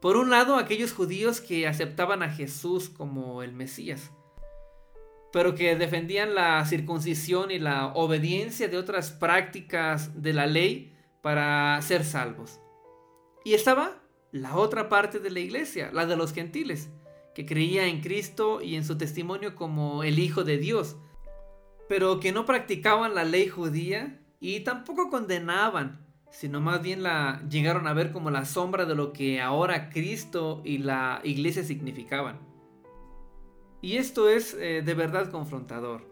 [0.00, 4.10] Por un lado, aquellos judíos que aceptaban a Jesús como el Mesías,
[5.32, 10.91] pero que defendían la circuncisión y la obediencia de otras prácticas de la ley
[11.22, 12.60] para ser salvos.
[13.44, 14.02] Y estaba
[14.32, 16.90] la otra parte de la iglesia, la de los gentiles,
[17.34, 20.96] que creía en Cristo y en su testimonio como el Hijo de Dios,
[21.88, 27.86] pero que no practicaban la ley judía y tampoco condenaban, sino más bien la llegaron
[27.86, 32.40] a ver como la sombra de lo que ahora Cristo y la iglesia significaban.
[33.82, 36.08] Y esto es eh, de verdad confrontador.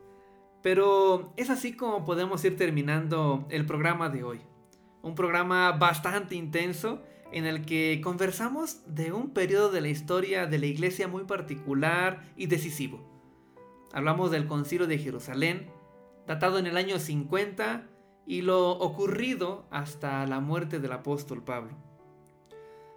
[0.62, 4.40] Pero es así como podemos ir terminando el programa de hoy.
[5.02, 10.58] Un programa bastante intenso en el que conversamos de un periodo de la historia de
[10.58, 13.00] la iglesia muy particular y decisivo.
[13.92, 15.70] Hablamos del concilio de Jerusalén,
[16.26, 17.86] datado en el año 50
[18.26, 21.72] y lo ocurrido hasta la muerte del apóstol Pablo.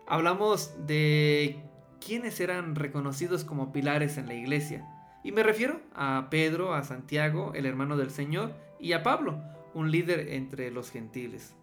[0.07, 1.63] Hablamos de
[2.05, 4.87] quienes eran reconocidos como pilares en la iglesia.
[5.23, 9.41] Y me refiero a Pedro, a Santiago, el hermano del Señor, y a Pablo,
[9.73, 11.55] un líder entre los gentiles.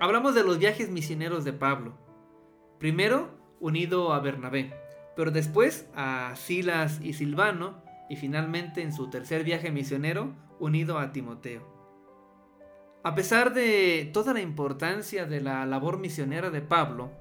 [0.00, 1.96] Hablamos de los viajes misioneros de Pablo.
[2.78, 4.74] Primero unido a Bernabé,
[5.14, 11.12] pero después a Silas y Silvano, y finalmente en su tercer viaje misionero unido a
[11.12, 11.62] Timoteo.
[13.04, 17.12] A pesar de toda la importancia de la labor misionera de Pablo,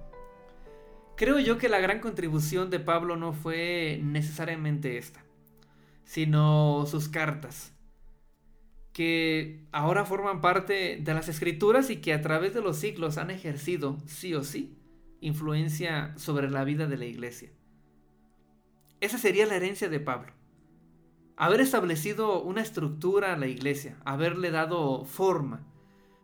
[1.20, 5.22] Creo yo que la gran contribución de Pablo no fue necesariamente esta,
[6.06, 7.74] sino sus cartas,
[8.94, 13.30] que ahora forman parte de las escrituras y que a través de los siglos han
[13.30, 14.76] ejercido, sí o sí,
[15.22, 17.52] influencia sobre la vida de la iglesia.
[19.02, 20.34] Esa sería la herencia de Pablo.
[21.38, 25.66] Haber establecido una estructura a la iglesia, haberle dado forma.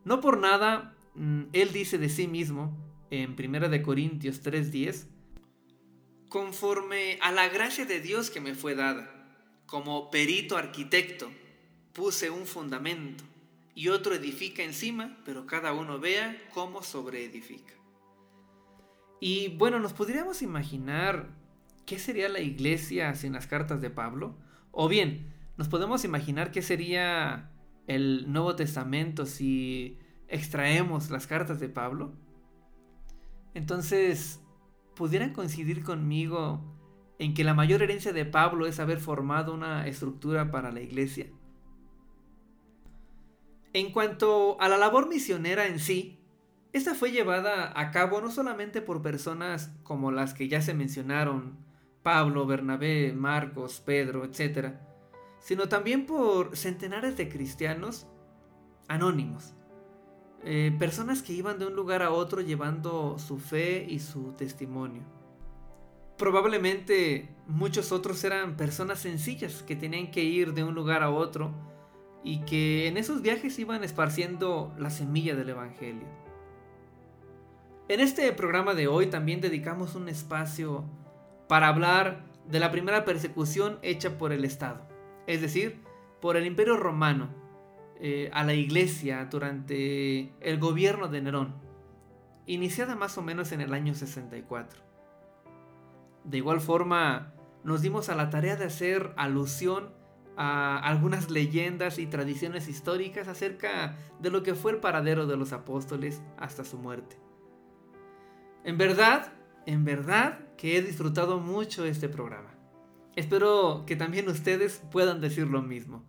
[0.03, 2.77] No por nada, mm, él dice de sí mismo,
[3.11, 5.07] en 1 de Corintios 3:10,
[6.27, 9.09] conforme a la gracia de Dios que me fue dada,
[9.67, 11.31] como perito arquitecto,
[11.95, 13.23] puse un fundamento
[13.73, 17.73] y otro edifica encima, pero cada uno vea cómo sobreedifica.
[19.19, 21.29] Y bueno, nos podríamos imaginar
[21.85, 24.37] qué sería la iglesia sin las cartas de Pablo,
[24.71, 27.49] o bien, nos podemos imaginar qué sería
[27.87, 32.13] el Nuevo Testamento si extraemos las cartas de Pablo.
[33.53, 34.41] Entonces,
[34.95, 36.61] ¿pudieran coincidir conmigo
[37.19, 41.27] en que la mayor herencia de Pablo es haber formado una estructura para la iglesia?
[43.75, 46.17] En cuanto a la labor misionera en sí,
[46.71, 51.57] esta fue llevada a cabo no solamente por personas como las que ya se mencionaron,
[52.01, 54.75] Pablo, Bernabé, Marcos, Pedro, etc.,
[55.39, 58.07] sino también por centenares de cristianos
[58.87, 59.53] anónimos,
[60.45, 65.03] eh, personas que iban de un lugar a otro llevando su fe y su testimonio.
[66.17, 71.74] Probablemente muchos otros eran personas sencillas que tenían que ir de un lugar a otro
[72.25, 76.07] y que en esos viajes iban esparciendo la semilla del Evangelio.
[77.87, 80.83] En este programa de hoy también dedicamos un espacio
[81.47, 84.87] para hablar de la primera persecución hecha por el Estado,
[85.27, 85.79] es decir,
[86.19, 87.29] por el Imperio Romano
[87.99, 91.53] eh, a la iglesia durante el gobierno de Nerón,
[92.47, 94.81] iniciada más o menos en el año 64.
[96.23, 99.93] De igual forma, nos dimos a la tarea de hacer alusión
[100.37, 105.53] a algunas leyendas y tradiciones históricas acerca de lo que fue el paradero de los
[105.53, 107.17] apóstoles hasta su muerte.
[108.63, 109.33] En verdad,
[109.65, 112.55] en verdad que he disfrutado mucho este programa.
[113.15, 116.03] Espero que también ustedes puedan decir lo mismo.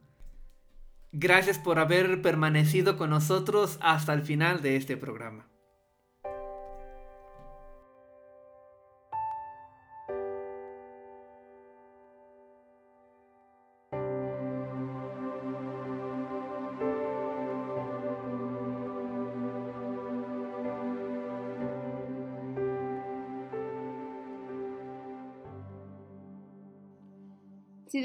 [1.12, 5.48] Gracias por haber permanecido con nosotros hasta el final de este programa.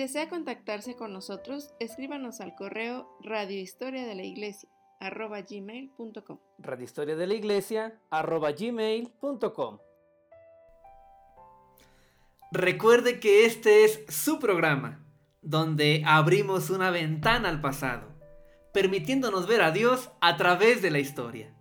[0.01, 4.67] Desea contactarse con nosotros, escríbanos al correo radiohistoria de la iglesia
[4.99, 6.39] arroba gmail.com.
[6.57, 9.79] Radiohistoria de la iglesia arroba gmail.com.
[12.51, 15.05] Recuerde que este es su programa,
[15.43, 18.07] donde abrimos una ventana al pasado,
[18.73, 21.53] permitiéndonos ver a Dios a través de la historia.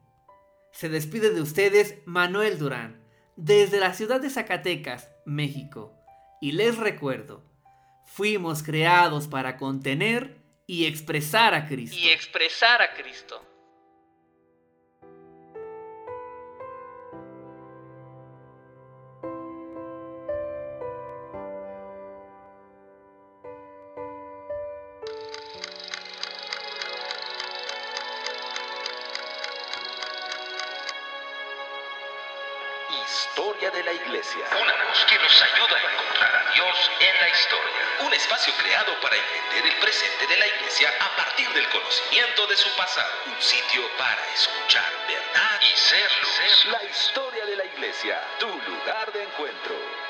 [0.72, 3.04] Se despide de ustedes Manuel Durán,
[3.36, 5.94] desde la ciudad de Zacatecas, México,
[6.40, 7.49] y les recuerdo,
[8.10, 10.36] fuimos creados para contener
[10.66, 11.96] y expresar a Cristo.
[11.96, 13.46] Y expresar a Cristo.
[33.06, 34.44] Historia de la Iglesia.
[34.50, 36.29] Una voz que nos ayuda a encontrar
[38.00, 42.56] Un espacio creado para entender el presente de la Iglesia a partir del conocimiento de
[42.56, 43.12] su pasado.
[43.26, 46.64] Un sitio para escuchar verdad y ser luz.
[46.66, 50.09] La historia de la Iglesia, tu lugar de encuentro.